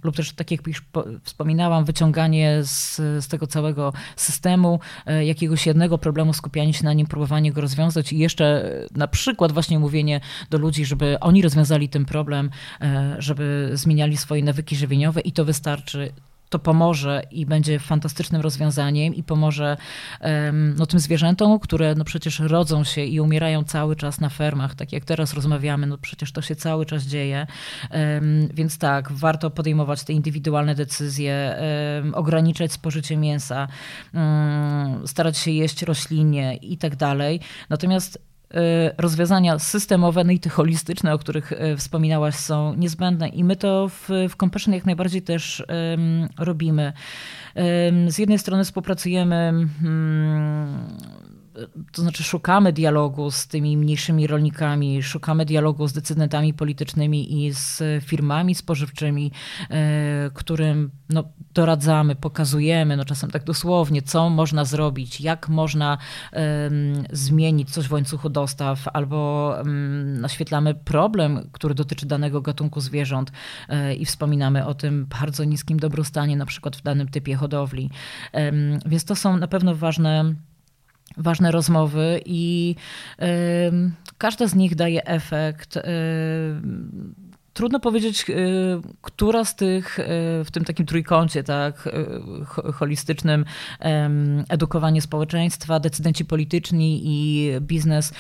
[0.05, 0.85] lub też tak jak już
[1.22, 7.07] wspominałam, wyciąganie z, z tego całego systemu e, jakiegoś jednego problemu, skupianie się na nim,
[7.07, 8.12] próbowanie go rozwiązać.
[8.12, 10.20] I jeszcze na przykład właśnie mówienie
[10.51, 12.51] do ludzi, żeby oni rozwiązali ten problem,
[12.81, 16.12] e, żeby zmieniali swoje nawyki żywieniowe i to wystarczy
[16.49, 19.76] to pomoże i będzie fantastycznym rozwiązaniem i pomoże
[20.53, 24.92] no, tym zwierzętom, które no, przecież rodzą się i umierają cały czas na fermach, tak
[24.92, 27.46] jak teraz rozmawiamy, no przecież to się cały czas dzieje.
[28.55, 31.57] Więc tak, warto podejmować te indywidualne decyzje,
[32.12, 33.68] ograniczać spożycie mięsa,
[34.14, 37.40] mm, starać się jeść roślinie i tak dalej.
[37.68, 38.28] Natomiast
[38.99, 43.88] rozwiązania systemowe, no i te holistyczne, o których y, wspominałaś, są niezbędne i my to
[43.88, 46.92] w, w Compassion jak najbardziej też um, robimy.
[47.55, 49.53] Um, z jednej strony współpracujemy
[49.84, 50.78] um,
[51.93, 57.83] to znaczy szukamy dialogu z tymi mniejszymi rolnikami, szukamy dialogu z decydentami politycznymi i z
[58.05, 59.33] firmami spożywczymi,
[59.71, 65.99] e, którym no, doradzamy, pokazujemy, no czasem tak dosłownie, co można zrobić, jak można
[66.33, 73.33] um, zmienić coś w łańcuchu dostaw, albo um, naświetlamy problem, który dotyczy danego gatunku zwierząt
[73.69, 77.91] um, i wspominamy o tym bardzo niskim dobrostanie, na przykład w danym typie hodowli.
[78.87, 80.35] Więc to są na pewno ważne
[81.17, 82.75] ważne rozmowy i
[84.19, 85.79] każda z nich daje efekt.
[87.53, 88.35] Trudno powiedzieć, y,
[89.03, 89.99] która z tych
[90.45, 91.89] w tym takim trójkącie, tak,
[92.75, 93.45] holistycznym,
[94.49, 98.13] edukowanie społeczeństwa, decydenci polityczni i biznes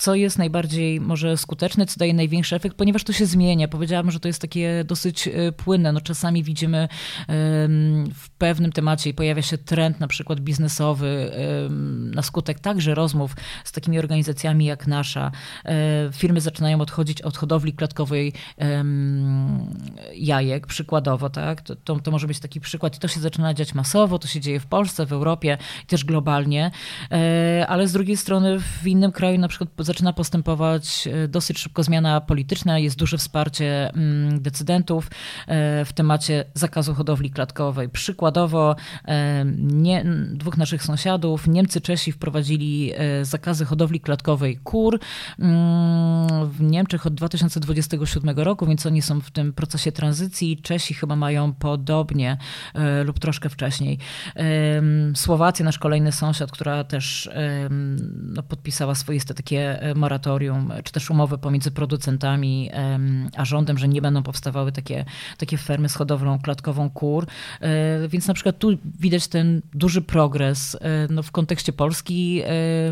[0.00, 3.68] co jest najbardziej może skuteczne, co daje największy efekt, ponieważ to się zmienia.
[3.68, 5.92] Powiedziałabym, że to jest takie dosyć e, płynne.
[5.92, 6.88] No, czasami widzimy
[8.14, 11.30] w pewnym temacie i pojawia się trend na przykład biznesowy
[12.14, 15.30] na skutek także rozmów z takimi organizacjami jak nasza.
[15.64, 18.32] E, firmy zaczynają odchodzić od hodowli klatkowej
[20.14, 21.60] jajek, przykładowo, tak?
[21.60, 24.40] To, to, to może być taki przykład i to się zaczyna dziać masowo, to się
[24.40, 26.70] dzieje w Polsce, w Europie też globalnie,
[27.10, 31.82] e, ale z drugiej strony w innym kraju na przykład zaczyna postępować e, dosyć szybko
[31.82, 35.06] zmiana polityczna, jest duże wsparcie mm, decydentów
[35.46, 37.88] e, w temacie zakazu hodowli klatkowej.
[37.88, 45.00] Przykładowo e, nie, dwóch naszych sąsiadów, Niemcy, Czesi wprowadzili zakazy hodowli klatkowej kur
[45.38, 50.58] mm, w Niemczech od 2027 roku, więc oni są w tym procesie tranzycji.
[50.62, 52.36] Czesi chyba mają podobnie
[53.04, 53.98] lub troszkę wcześniej.
[55.14, 57.30] Słowacja, nasz kolejny sąsiad, która też
[58.22, 62.70] no, podpisała swoiste takie moratorium, czy też umowę pomiędzy producentami
[63.36, 65.04] a rządem, że nie będą powstawały takie,
[65.38, 67.26] takie fermy z hodowlą klatkową kur.
[67.60, 68.68] E, więc na przykład tu
[69.00, 70.74] widać ten duży progres.
[70.74, 70.78] E,
[71.10, 72.42] no w kontekście Polski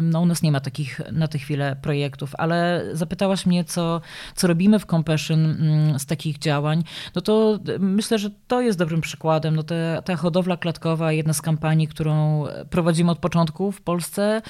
[0.03, 4.01] no u nas nie ma takich na tę chwilę projektów, ale zapytałaś mnie, co,
[4.35, 6.85] co robimy w Compassion mm, z takich działań.
[7.15, 9.57] No to myślę, że to jest dobrym przykładem.
[9.57, 14.43] No te, ta hodowla klatkowa, jedna z kampanii, którą prowadzimy od początku w Polsce,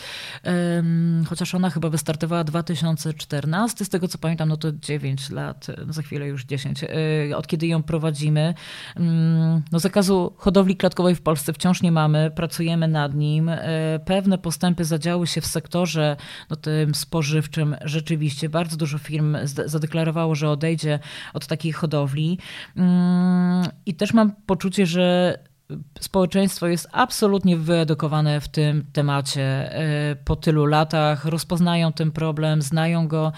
[1.27, 5.93] chociaż ona chyba wystartowała wystartowała 2014, z tego co pamiętam, no to 9 lat, no
[5.93, 8.55] za chwilę już 10, y, od kiedy ją prowadzimy.
[8.97, 13.49] Mm, no zakazu hodowli klatkowej w Polsce wciąż nie mamy, pracujemy nad nim.
[13.49, 13.59] Y,
[14.05, 16.17] pewne postępy zadziały się w sektorze
[16.51, 17.77] no, tym spożywczym.
[17.85, 20.99] Rzeczywiście bardzo dużo firm zadeklarowało, że odejdzie
[21.35, 22.39] od takiej hodowli.
[22.77, 25.39] Mm, I też mam poczucie, że
[26.01, 33.09] społeczeństwo jest absolutnie wyedukowane w tym temacie e, po tylu latach, rozpoznają ten problem, znają
[33.09, 33.33] go.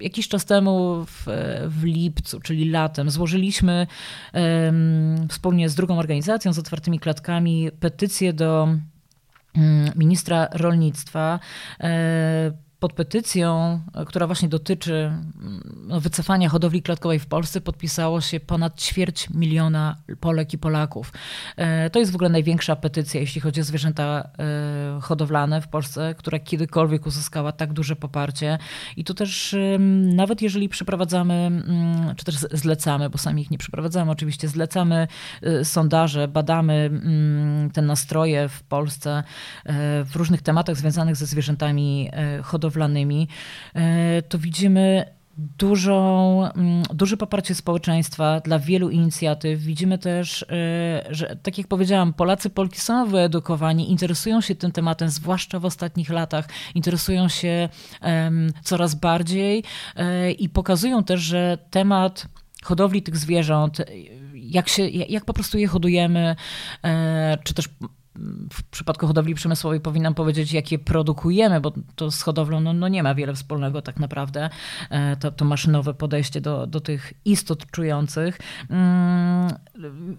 [0.00, 1.26] Jakiś czas temu w,
[1.66, 3.86] w lipcu, czyli latem, złożyliśmy
[5.28, 8.68] wspólnie z drugą organizacją, z otwartymi klatkami, petycję do
[9.56, 11.40] mm, ministra rolnictwa
[11.80, 18.40] e, pod petycją, która właśnie dotyczy mm, no, wycofania hodowli klatkowej w Polsce podpisało się
[18.40, 21.12] ponad ćwierć miliona Polek i Polaków.
[21.92, 24.28] To jest w ogóle największa petycja, jeśli chodzi o zwierzęta
[25.00, 28.58] hodowlane w Polsce, która kiedykolwiek uzyskała tak duże poparcie.
[28.96, 29.56] I tu też
[30.02, 35.08] nawet jeżeli przeprowadzamy, mm, czy też zlecamy, bo sami ich nie przeprowadzamy, oczywiście zlecamy
[35.64, 39.22] sondaże, badamy mm, te nastroje w Polsce
[40.04, 42.10] w różnych tematach związanych ze zwierzętami
[42.42, 42.69] hodowlanymi,
[44.28, 45.04] to widzimy
[45.58, 49.60] dużą, mm, duże poparcie społeczeństwa dla wielu inicjatyw.
[49.60, 50.46] Widzimy też, y,
[51.10, 56.10] że tak jak powiedziałam, Polacy, Polki są wyedukowani, interesują się tym tematem, zwłaszcza w ostatnich
[56.10, 57.68] latach, interesują się
[58.64, 59.58] coraz bardziej
[60.28, 62.26] y, i pokazują też, że temat
[62.62, 63.82] hodowli tych zwierząt,
[64.34, 66.36] jak, się, jak po prostu je hodujemy,
[67.44, 67.68] czy też
[68.52, 73.02] w przypadku hodowli przemysłowej powinnam powiedzieć, jakie produkujemy, bo to z hodowlą no, no nie
[73.02, 74.50] ma wiele wspólnego tak naprawdę.
[74.90, 78.38] E, to, to maszynowe podejście do, do tych istot czujących.
[78.70, 79.50] Mm,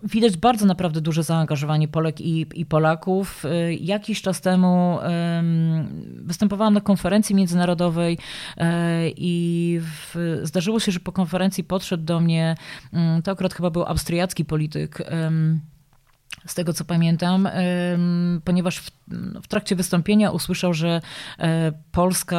[0.04, 3.46] widać bardzo naprawdę duże zaangażowanie Polek i, i Polaków.
[3.46, 5.00] E, jakiś czas temu
[6.16, 8.18] występowałam na konferencji międzynarodowej
[8.58, 12.56] e, i w, zdarzyło się, że po konferencji podszedł do mnie,
[12.94, 15.02] mm, to akurat chyba był austriacki polityk,
[16.46, 17.50] z tego co pamiętam,
[18.46, 18.92] ponieważ w,
[19.44, 21.02] w, trakcie wystąpienia usłyszał, że
[21.40, 22.38] e, Polska,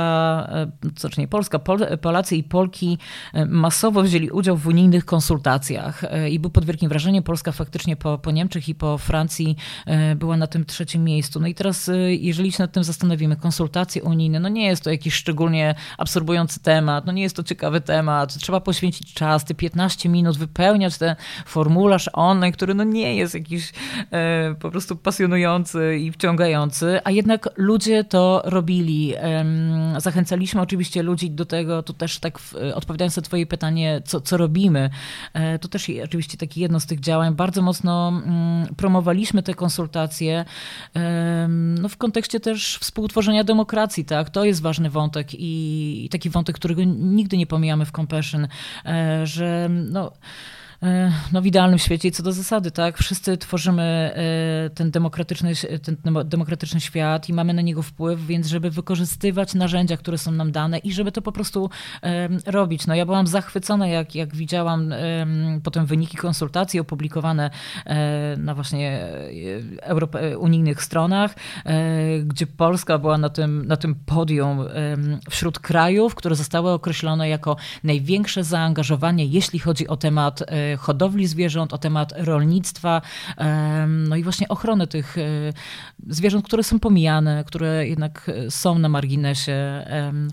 [0.51, 2.99] e, znaczy nie Polska, Pol, Polacy i Polki
[3.33, 7.23] e, masowo wzięli udział w unijnych konsultacjach i był pod wielkim wrażeniem.
[7.23, 9.57] Polska faktycznie po, po Niemczech i po Francji
[10.17, 11.41] była na tym trzecim miejscu.
[11.41, 15.15] No i teraz, jeżeli się nad tym zastanowimy, konsultacje unijne, no nie jest to jakiś
[15.15, 20.39] szczególnie absorbujący temat, no nie jest to ciekawy temat, trzeba poświęcić czas, te 15 minut,
[20.39, 21.17] wypełniać ten
[21.47, 23.73] formularz online, który no nie jest jakiś
[24.61, 29.15] po prostu pasjonujący i wciągający, a jednak ludzie to robili.
[29.99, 32.39] Zachęcaliśmy oczywiście ludzi do tego, tu też tak
[32.75, 34.91] odpowiadając na twoje pytanie, co, co robimy,
[35.35, 37.35] e, to też oczywiście takie jedno z tych działań.
[37.35, 40.45] Bardzo mocno mm, promowaliśmy te konsultacje
[41.81, 44.31] no w kontekście też współtworzenia demokracji, tak?
[44.31, 48.49] To jest ważny wątek i, i taki wątek, którego nigdy nie pomijamy w Compassion,
[48.87, 50.62] e, że no E,
[51.33, 52.99] no, w idealnym świecie i co do zasady, tak?
[52.99, 55.53] Wszyscy tworzymy e, ten demokratyczny,
[55.83, 60.53] ten demokratyczny świat i mamy na niego wpływ, więc żeby wykorzystywać narzędzia, które są nam
[60.53, 61.71] dane i żeby to po prostu
[62.47, 62.87] robić.
[62.87, 64.95] No ja byłam zachwycona, jak, jak widziałam
[65.63, 67.51] potem wyniki konsultacji opublikowane
[67.87, 69.09] e, na właśnie
[69.83, 71.35] Europe, unijnych stronach,
[72.25, 74.59] gdzie Polska była na tym, na tym podium
[75.31, 80.43] wśród krajów, które zostały określone jako największe zaangażowanie, jeśli chodzi o temat
[80.77, 83.03] hodowli zwierząt, o temat rolnictwa,
[83.89, 85.23] no i właśnie ochrony tych e,
[86.09, 89.85] zwierząt, które są pomijane, które jednak są na marginesie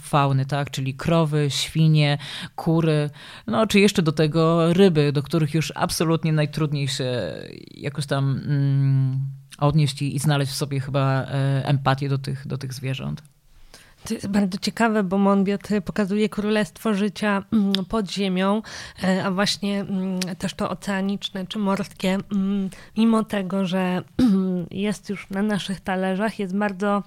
[0.02, 0.72] fauny, tak?
[0.72, 2.18] czyli krowy, świnie,
[2.56, 3.10] kury,
[3.48, 7.34] no czy jeszcze do tego ryby, do których już absolutnie najtrudniej się
[7.72, 9.20] jakoś tam mm,
[9.58, 13.24] odnieść i znaleźć w sobie chyba e, empatię do tych, do tych zwierząt.
[14.08, 18.62] To jest bardzo ciekawe, bo Monbiot pokazuje królestwo życia mm, pod ziemią,
[19.04, 24.02] e, a właśnie mm, też to oceaniczne czy morskie, mm, mimo tego, że
[24.72, 27.04] jest już na naszych talerzach, jest bardzo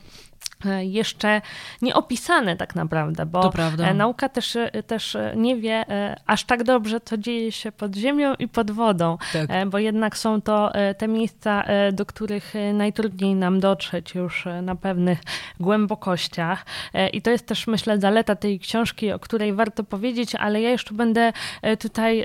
[0.80, 1.40] jeszcze
[1.82, 5.84] nieopisane tak naprawdę, bo e, nauka też, e, też nie wie
[6.26, 9.68] aż tak dobrze, co dzieje się pod ziemią i pod wodą, tak.
[9.68, 15.18] bo jednak są to te miejsca, do których najtrudniej nam dotrzeć już na pewnych
[15.60, 16.66] głębokościach.
[17.12, 20.94] I to jest też, myślę, zaleta tej książki, o której warto powiedzieć, ale ja jeszcze
[20.94, 21.32] będę
[21.78, 22.24] tutaj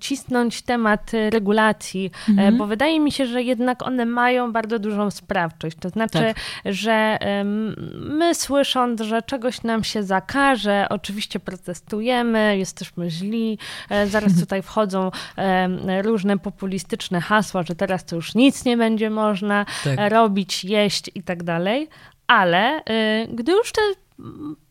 [0.00, 2.56] cisnąć temat regulacji, mhm.
[2.56, 5.76] bo wydaje mi się, że jednak one mają bardzo dużą sprawczość.
[5.80, 6.36] To znaczy, tak.
[6.64, 7.18] że
[7.94, 13.58] My słysząc, że czegoś nam się zakaże, oczywiście protestujemy, jesteśmy źli.
[13.90, 15.10] E, zaraz tutaj wchodzą
[16.02, 20.12] różne populistyczne hasła, że teraz to już nic nie będzie można tak.
[20.12, 21.88] robić, jeść i tak dalej.
[22.26, 23.80] Ale y, gdy już te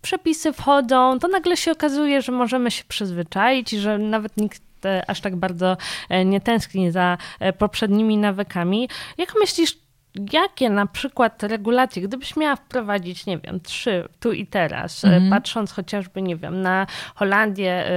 [0.01, 5.09] przepisy wchodzą, to nagle się okazuje, że możemy się przyzwyczaić i że nawet nikt e,
[5.09, 5.77] aż tak bardzo
[6.09, 7.17] e, nie tęskni za
[7.57, 8.89] poprzednimi nawykami.
[9.17, 9.77] Jak myślisz,
[10.15, 15.29] jakie na przykład regulacje, gdybyś miała wprowadzić, nie wiem, trzy tu i teraz, mm.
[15.29, 17.91] patrząc chociażby, nie wiem, na Holandię,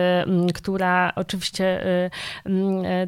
[0.49, 2.11] y, która oczywiście y,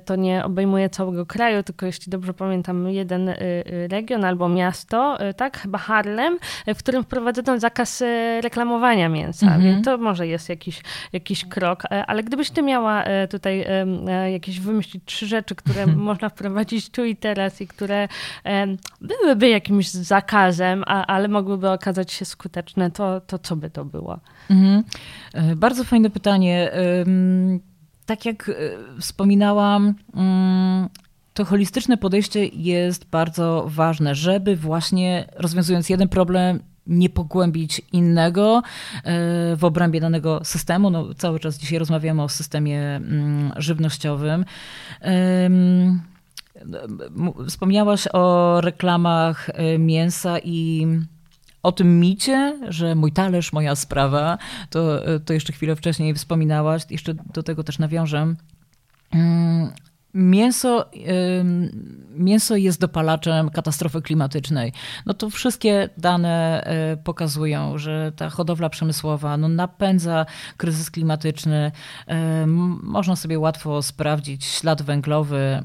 [0.04, 3.34] to nie obejmuje całego kraju, tylko jeśli dobrze pamiętam, jeden
[3.90, 8.02] region albo miasto, tak, chyba Harlem, w którym wprowadzono zakaz
[8.40, 10.82] reklamowania mięsa, mm więc to może jest jakiś,
[11.12, 13.66] jakiś krok, ale gdybyś ty miała tutaj
[14.32, 18.08] jakieś wymyślić trzy rzeczy, które można wprowadzić tu i teraz i które
[19.00, 24.20] byłyby jakimś zakazem, a, ale mogłyby okazać się skuteczne, to, to co by to było?
[24.50, 24.84] Mhm.
[25.34, 26.70] E, bardzo fajne pytanie.
[28.06, 28.52] Tak jak e,
[29.00, 30.88] wspominałam, mm,
[31.34, 38.62] to holistyczne podejście jest bardzo ważne, żeby właśnie rozwiązując jeden problem, nie pogłębić innego
[38.96, 39.02] e,
[39.56, 40.90] w obrębie danego systemu.
[40.90, 44.44] No, cały czas dzisiaj rozmawiamy o systemie mm, żywnościowym.
[47.48, 50.86] Wspomniałaś o reklamach e, mięsa i
[51.62, 54.38] o tym micie, że mój talerz, moja sprawa,
[54.70, 58.34] to, e, to jeszcze chwilę wcześniej wspominałaś, jeszcze do tego też nawiążę.
[60.16, 60.90] Mięso,
[62.14, 64.72] mięso jest dopalaczem katastrofy klimatycznej.
[65.06, 71.72] No to wszystkie dane e, pokazują, że ta hodowla przemysłowa no napędza kryzys klimatyczny.
[72.82, 75.62] Można sobie łatwo sprawdzić ślad węglowy,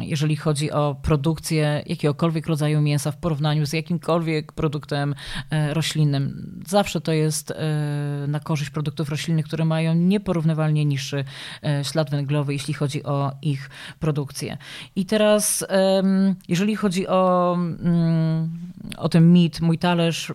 [0.00, 5.14] jeżeli chodzi o produkcję jakiegokolwiek rodzaju mięsa w porównaniu z jakimkolwiek produktem
[5.50, 6.52] e, roślinnym.
[6.66, 7.54] Zawsze to jest e,
[8.28, 11.24] na korzyść produktów roślinnych, które mają nieporównywalnie niższy
[11.82, 14.56] ślad węglowy, jeśli chodzi o ich ich produkcję.
[14.96, 15.66] I teraz,
[16.48, 18.48] jeżeli chodzi o, mm,
[18.96, 20.34] o ten mit, mój talerz, e,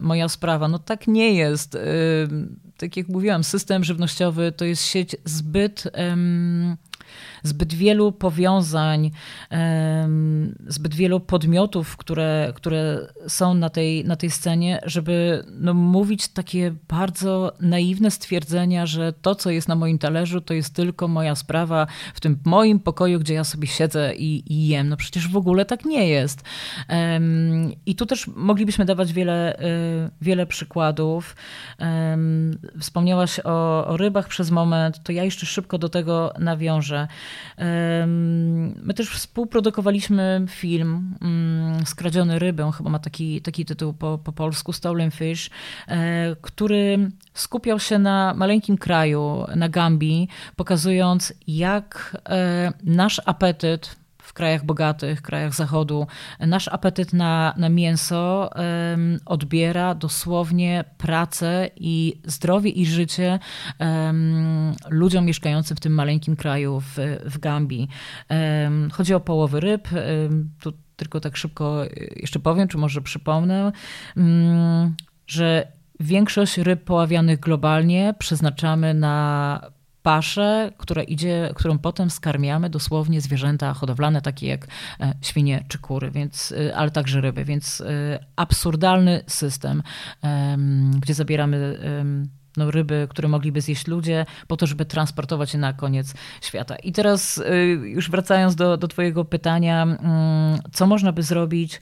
[0.00, 1.78] moja sprawa, no tak nie jest.
[2.76, 5.84] Tak jak mówiłam, system żywnościowy to jest sieć zbyt
[7.42, 9.10] zbyt wielu powiązań,
[10.66, 16.74] zbyt wielu podmiotów, które, które są na tej, na tej scenie, żeby no, mówić takie
[16.88, 21.86] bardzo naiwne stwierdzenia, że to, co jest na moim talerzu, to jest tylko moja sprawa
[22.14, 24.88] w tym moim pokoju, gdzie ja sobie siedzę i, i jem.
[24.88, 26.42] No przecież w ogóle tak nie jest.
[27.86, 31.36] I tu też moglibyśmy dawać wiele, y, wiele przykładów.
[32.80, 37.08] Wspomniałaś o, o rybach przez moment, to ja jeszcze szybko do tego nawiążę.
[38.82, 44.72] My też współprodukowaliśmy film mm, Skradziony rybę, chyba ma taki, taki tytuł po, po polsku,
[44.72, 45.50] Stolen Fish,
[45.88, 53.96] e, który skupiał się na maleńkim kraju, na Gambii, pokazując jak e, nasz apetyt
[54.28, 56.06] w krajach bogatych, krajach zachodu,
[56.40, 63.38] nasz apetyt na, na mięso um, odbiera dosłownie pracę i zdrowie i życie
[63.78, 67.88] um, ludziom mieszkającym w tym maleńkim kraju w, w Gambii.
[68.30, 69.88] Um, chodzi o połowy ryb.
[70.60, 71.84] Tu tylko tak szybko
[72.16, 73.72] jeszcze powiem, czy może przypomnę,
[74.16, 74.94] mm,
[75.26, 79.60] że większość ryb poławianych globalnie przeznaczamy na
[80.02, 84.66] paszę, która idzie, którą potem skarmiamy dosłownie zwierzęta hodowlane, takie jak
[85.00, 87.44] e, świnie czy kury, więc, e, ale także ryby.
[87.44, 87.84] Więc e,
[88.36, 89.82] absurdalny system,
[91.00, 91.78] gdzie zabieramy
[92.56, 96.76] no, ryby, które mogliby zjeść ludzie, po to, żeby transportować je na koniec świata.
[96.76, 97.42] I teraz
[97.82, 99.98] już wracając do, do Twojego pytania, mm,
[100.72, 101.80] co można by zrobić,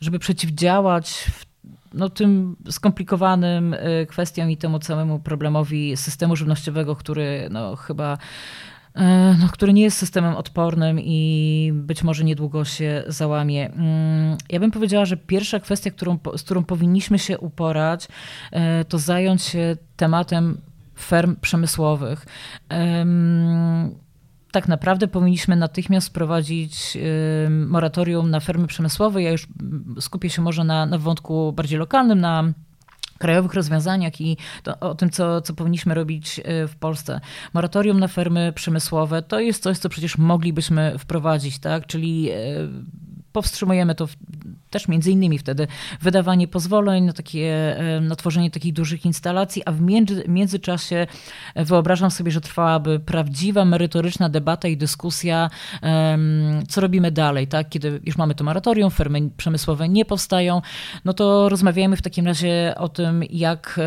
[0.00, 1.53] żeby przeciwdziałać w
[1.94, 9.00] no, tym skomplikowanym y, kwestiom i temu całemu problemowi systemu żywnościowego, który no, chyba y,
[9.40, 13.72] no, który nie jest systemem odpornym i być może niedługo się załamie.
[13.72, 18.08] Mm, ja bym powiedziała, że pierwsza kwestia, którą, z którą powinniśmy się uporać,
[18.52, 20.60] y, to zająć się tematem
[20.98, 22.26] ferm przemysłowych
[24.54, 26.98] tak naprawdę powinniśmy natychmiast wprowadzić
[27.50, 29.22] moratorium na fermy przemysłowe.
[29.22, 29.46] Ja już
[30.00, 32.52] skupię się może na, na wątku bardziej lokalnym, na
[33.18, 37.20] krajowych rozwiązaniach i to, o tym, co, co powinniśmy robić y, w Polsce.
[37.54, 41.86] Moratorium na fermy przemysłowe to jest coś, co przecież moglibyśmy wprowadzić, tak?
[41.86, 42.34] Czyli y,
[43.32, 44.08] powstrzymujemy to
[44.74, 45.66] też między innymi wtedy
[46.00, 51.06] wydawanie pozwoleń na, takie, na tworzenie takich dużych instalacji, a w między, międzyczasie
[51.56, 55.50] wyobrażam sobie, że trwałaby prawdziwa, merytoryczna debata i dyskusja,
[56.68, 57.68] co robimy dalej, tak?
[57.68, 60.62] Kiedy już mamy to moratorium, firmy przemysłowe nie powstają,
[61.04, 63.80] no to rozmawiajmy w takim razie o tym, jak,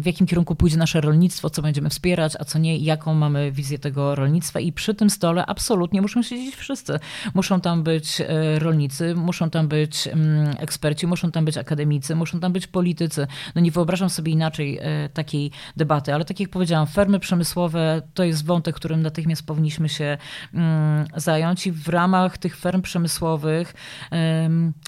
[0.00, 3.78] w jakim kierunku pójdzie nasze rolnictwo, co będziemy wspierać, a co nie, jaką mamy wizję
[3.78, 6.98] tego rolnictwa i przy tym stole absolutnie muszą siedzieć wszyscy.
[7.34, 12.40] Muszą tam być e, rolnicy, muszą tam być Mm, eksperci, muszą tam być akademicy, muszą
[12.40, 13.26] tam być politycy.
[13.54, 18.24] No nie wyobrażam sobie inaczej e, takiej debaty, ale tak jak powiedziałam, fermy przemysłowe to
[18.24, 20.18] jest wątek, którym natychmiast powinniśmy się
[20.54, 23.74] mm, zająć i w ramach tych ferm przemysłowych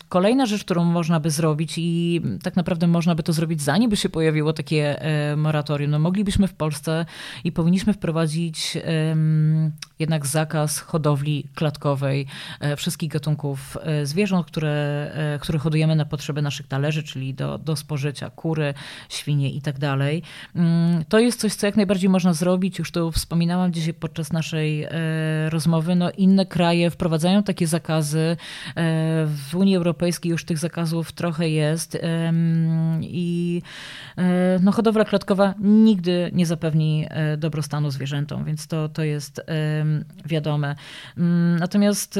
[0.09, 3.97] kolejna rzecz, którą można by zrobić i tak naprawdę można by to zrobić zanim by
[3.97, 7.07] się pojawiło takie e, moratorium, no moglibyśmy w Polsce
[7.45, 8.78] i powinniśmy wprowadzić
[9.99, 12.26] jednak zakaz hodowli klatkowej
[12.61, 18.30] e, wszystkich gatunków zwierząt, które które hodujemy na potrzeby naszych talerzy, czyli do, do spożycia,
[18.30, 18.74] kury,
[19.08, 20.22] świnie i tak dalej.
[20.54, 22.78] Mm, to jest coś, co jak najbardziej można zrobić.
[22.78, 24.86] Już to wspominałam dzisiaj podczas naszej
[25.48, 25.94] rozmowy.
[25.94, 28.36] No, inne kraje wprowadzają takie zakazy.
[29.26, 31.98] W Unii Europejskiej już tych zakazów trochę jest.
[33.00, 33.62] I
[34.62, 37.06] no, hodowla klatkowa nigdy nie zapewni
[37.38, 39.40] dobrostanu zwierzętom, więc to, to jest
[40.26, 40.74] wiadome.
[41.18, 42.18] Mm, natomiast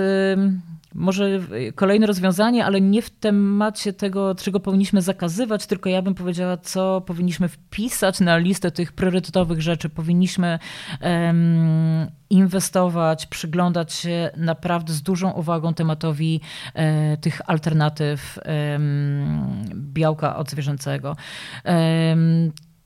[0.95, 1.41] może
[1.75, 7.01] kolejne rozwiązanie, ale nie w temacie tego, czego powinniśmy zakazywać, tylko ja bym powiedziała, co
[7.01, 9.89] powinniśmy wpisać na listę tych priorytetowych rzeczy.
[9.89, 10.59] Powinniśmy
[11.01, 16.41] um, inwestować, przyglądać się naprawdę z dużą uwagą tematowi
[16.75, 18.39] e, tych alternatyw
[19.75, 21.17] białka odzwierzęcego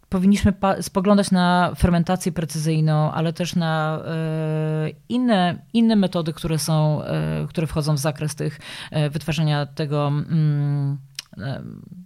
[0.09, 7.46] powinniśmy spoglądać na fermentację precyzyjną, ale też na e, inne, inne metody, które są, e,
[7.48, 10.98] które wchodzą w zakres tych e, wytwarzania tego mm,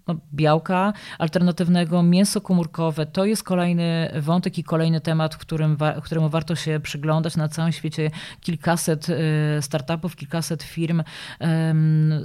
[0.07, 3.07] no, białka alternatywnego, mięso komórkowe.
[3.07, 7.37] To jest kolejny wątek i kolejny temat, którym, któremu warto się przyglądać.
[7.37, 8.11] Na całym świecie
[8.41, 11.03] kilkaset e, startupów, kilkaset firm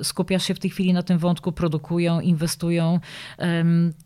[0.03, 2.99] skupia się w tej chwili na tym wątku, produkują, inwestują.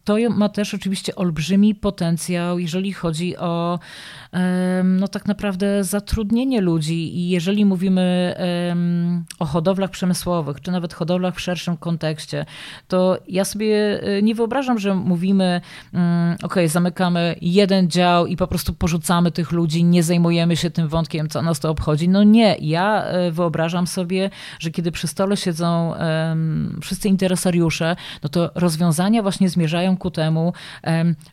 [0.04, 3.80] To ma też oczywiście olbrzymi potencjał, jeżeli chodzi o
[4.84, 8.36] no tak naprawdę zatrudnienie ludzi i jeżeli mówimy
[9.40, 12.46] o hodowlach przemysłowych, czy nawet hodowlach w szerszym kontekście,
[12.90, 15.62] to ja sobie e, nie wyobrażam, że mówimy,
[15.94, 20.88] mm, ok, zamykamy jeden dział i po prostu porzucamy tych ludzi, nie zajmujemy się tym
[20.88, 22.10] wątkiem, co nas to obchodzi.
[22.10, 24.30] No nie, ja e, wyobrażam sobie,
[24.60, 25.94] że kiedy przy stole siedzą
[26.82, 30.54] wszyscy interesariusze, no to rozwiązania właśnie zmierzają ku temu,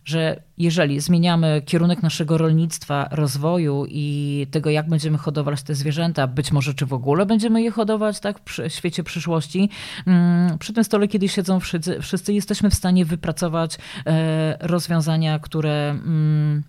[0.04, 6.52] że jeżeli zmieniamy kierunek naszego rolnictwa, rozwoju i tego, jak będziemy hodować te zwierzęta, być
[6.52, 9.70] może czy w ogóle będziemy je hodować tak w świecie przyszłości,
[10.06, 15.90] mm, przy tym stole, kiedy siedzą wszyscy, wszyscy jesteśmy w stanie wypracować e, rozwiązania, które
[15.90, 16.62] mm,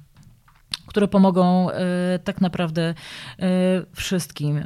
[0.88, 2.82] które pomogą e, tak naprawdę
[3.40, 3.46] e,
[3.94, 4.58] wszystkim.
[4.58, 4.66] E,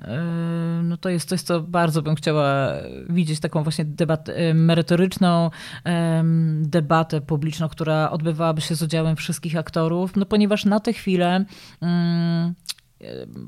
[0.84, 2.74] no to jest coś, co bardzo bym chciała
[3.10, 5.50] widzieć, taką właśnie debatę, merytoryczną
[6.62, 11.46] debatę publiczną, która odbywałaby się z udziałem wszystkich aktorów, no ponieważ na tę chwilę
[11.82, 12.56] mm,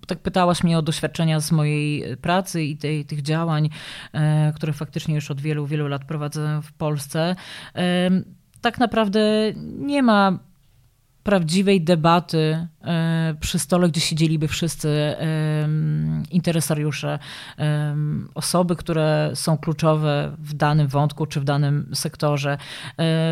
[0.07, 3.69] tak pytałaś mnie o doświadczenia z mojej pracy i tej, tych działań,
[4.55, 7.35] które faktycznie już od wielu, wielu lat prowadzę w Polsce.
[8.61, 9.21] Tak naprawdę
[9.77, 10.39] nie ma
[11.23, 12.67] prawdziwej debaty
[13.39, 15.15] przy stole, gdzie siedzieliby wszyscy
[16.31, 17.19] interesariusze,
[18.35, 22.57] osoby, które są kluczowe w danym wątku czy w danym sektorze.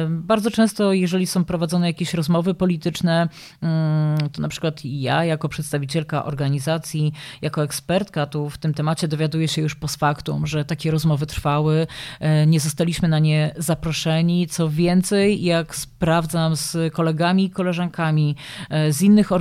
[0.10, 3.30] Bardzo często, jeżeli są prowadzone jakieś rozmowy polityczne,
[3.62, 9.47] mm, to na przykład ja, jako przedstawicielka organizacji, jako ekspertka tu w tym temacie dowiaduję
[9.47, 11.88] się już post factum, że takie rozmowy trwały,
[12.20, 14.47] e, nie zostaliśmy na nie zaproszeni.
[14.47, 18.36] Co więcej, jak sprawdzam z kolegami i koleżankami,
[18.70, 19.40] e, z innych organizacji,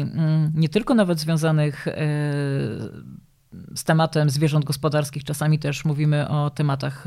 [0.00, 1.92] mm, nie tylko nawet związanych e,
[3.74, 5.24] z tematem zwierząt gospodarskich.
[5.24, 7.06] Czasami też mówimy o tematach,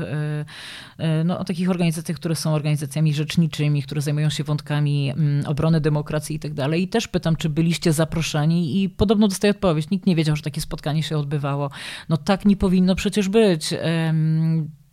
[0.98, 5.80] e, no, o takich organizacjach, które są organizacjami rzeczniczymi, które zajmują się wątkami mm, obrony
[5.80, 6.82] demokracji i tak dalej.
[6.82, 9.90] I też pytam, czy byliście zaproszeni i podobno dostaję odpowiedź.
[9.90, 11.70] Nikt nie wiedział, że takie spotkanie się odbywało.
[12.08, 13.74] No tak nie powinno przecież być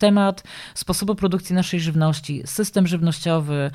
[0.02, 0.42] temat
[0.74, 3.70] sposobu produkcji naszej żywności, system żywnościowy,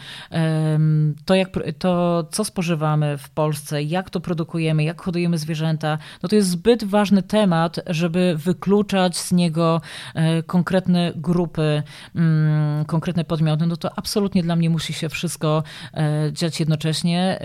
[1.25, 1.49] to, jak,
[1.79, 6.83] to co spożywamy w Polsce, jak to produkujemy, jak hodujemy zwierzęta, no to jest zbyt
[6.83, 9.81] ważny temat, żeby wykluczać z niego
[10.15, 11.83] e, konkretne grupy,
[12.15, 13.65] mm, konkretne podmioty.
[13.65, 15.63] No to absolutnie dla mnie musi się wszystko
[15.93, 17.39] e, dziać jednocześnie.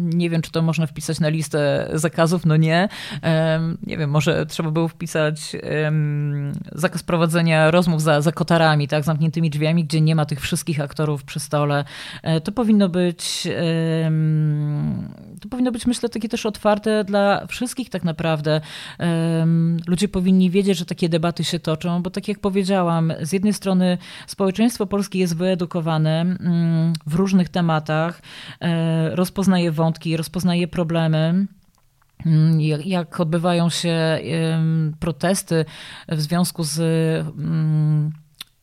[0.00, 2.88] Nie wiem, czy to można wpisać na listę zakazów, no nie.
[3.86, 5.56] Nie wiem, może trzeba było wpisać
[6.72, 10.80] zakaz prowadzenia rozmów rozmów za, za kotarami, tak, zamkniętymi drzwiami, gdzie nie ma tych wszystkich
[10.80, 11.84] aktorów przy stole.
[12.22, 13.48] E, to powinno być,
[15.40, 18.60] to powinno być, myślę, takie też otwarte dla wszystkich tak naprawdę.
[19.86, 23.98] Ludzie powinni wiedzieć, że takie debaty się toczą, bo tak jak powiedziałam, z jednej strony
[24.26, 28.22] społeczeństwo polskie jest wyedukowane mm, w różnych tematach,
[28.60, 31.46] e, rozpoznaje wątki, rozpoznaje problemy.
[32.26, 34.20] Mm, jak odbywają się
[35.00, 35.64] protesty
[36.08, 38.12] w związku z mm,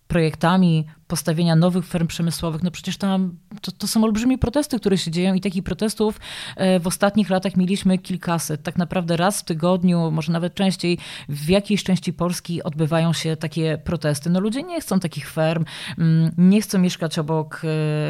[0.08, 5.12] projektami postawienia nowych ferm przemysłowych, no przecież tam to, to, są olbrzymie protesty, które się
[5.12, 6.20] dzieją i takich protestów
[6.56, 8.64] e, w ostatnich latach mieliśmy kilkaset.
[8.64, 10.98] Tak naprawdę raz w tygodniu, może nawet częściej,
[11.30, 14.30] w jakiejś części Polski odbywają się takie protesty.
[14.30, 15.66] No ludzie nie chcą takich ferm,
[15.98, 17.62] mm, nie chcą mieszkać obok,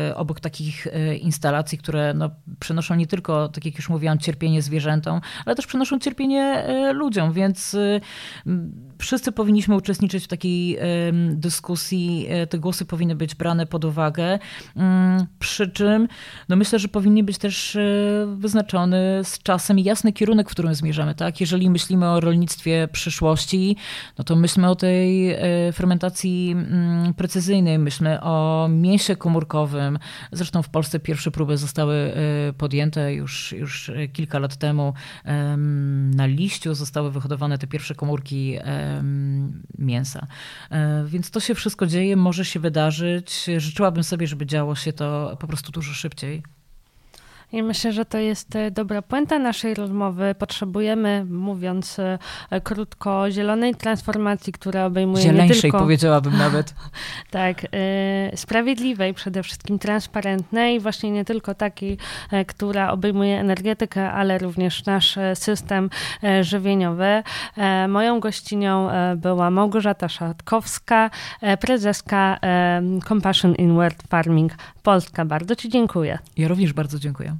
[0.09, 2.29] e, obok takich e, instalacji, które no,
[2.59, 7.75] przynoszą nie tylko, tak jak już mówiłam, cierpienie zwierzętom, ale też przynoszą cierpienie ludziom, więc
[9.03, 10.77] wszyscy powinniśmy uczestniczyć w takiej
[11.31, 14.39] dyskusji, e, te głosy powinny być brane pod uwagę,
[14.75, 16.07] mm, przy czym
[16.49, 17.77] no myślę, że powinien być też
[18.35, 21.15] wyznaczony z czasem jasny kierunek, w którym zmierzamy.
[21.15, 21.41] Tak?
[21.41, 23.75] Jeżeli myślimy o rolnictwie przyszłości,
[24.17, 25.35] no to myślmy o tej
[25.73, 29.99] fermentacji mm, precyzyjnej, myślmy o mięsie komórkowym.
[30.31, 32.13] Zresztą w Polsce pierwsze próby zostały
[32.57, 34.93] podjęte już, już kilka lat temu
[36.15, 38.57] na liściu zostały wyhodowane te pierwsze komórki
[39.77, 40.27] mięsa.
[40.71, 43.45] E, więc to się wszystko dzieje, może się wydarzyć.
[43.57, 46.43] Życzyłabym sobie, żeby działo się to po prostu dużo szybciej.
[47.53, 50.35] I myślę, że to jest e, dobra puenta naszej rozmowy.
[50.39, 55.79] Potrzebujemy, mówiąc e, krótko, zielonej transformacji, która obejmuje Zieleńszej, nie tylko...
[55.79, 56.73] powiedziałabym nawet.
[57.31, 61.97] tak, e, sprawiedliwej, przede wszystkim transparentnej, właśnie nie tylko takiej,
[62.47, 65.89] która obejmuje energetykę, ale również nasz system
[66.41, 67.23] żywieniowy.
[67.87, 71.09] Moją gościnią była Małgorzata Szatkowska,
[71.59, 72.39] prezeska
[73.07, 74.53] Compassion Inward Farming
[74.83, 75.25] Polska.
[75.25, 76.19] Bardzo Ci dziękuję.
[76.37, 77.37] Ja również bardzo dziękuję.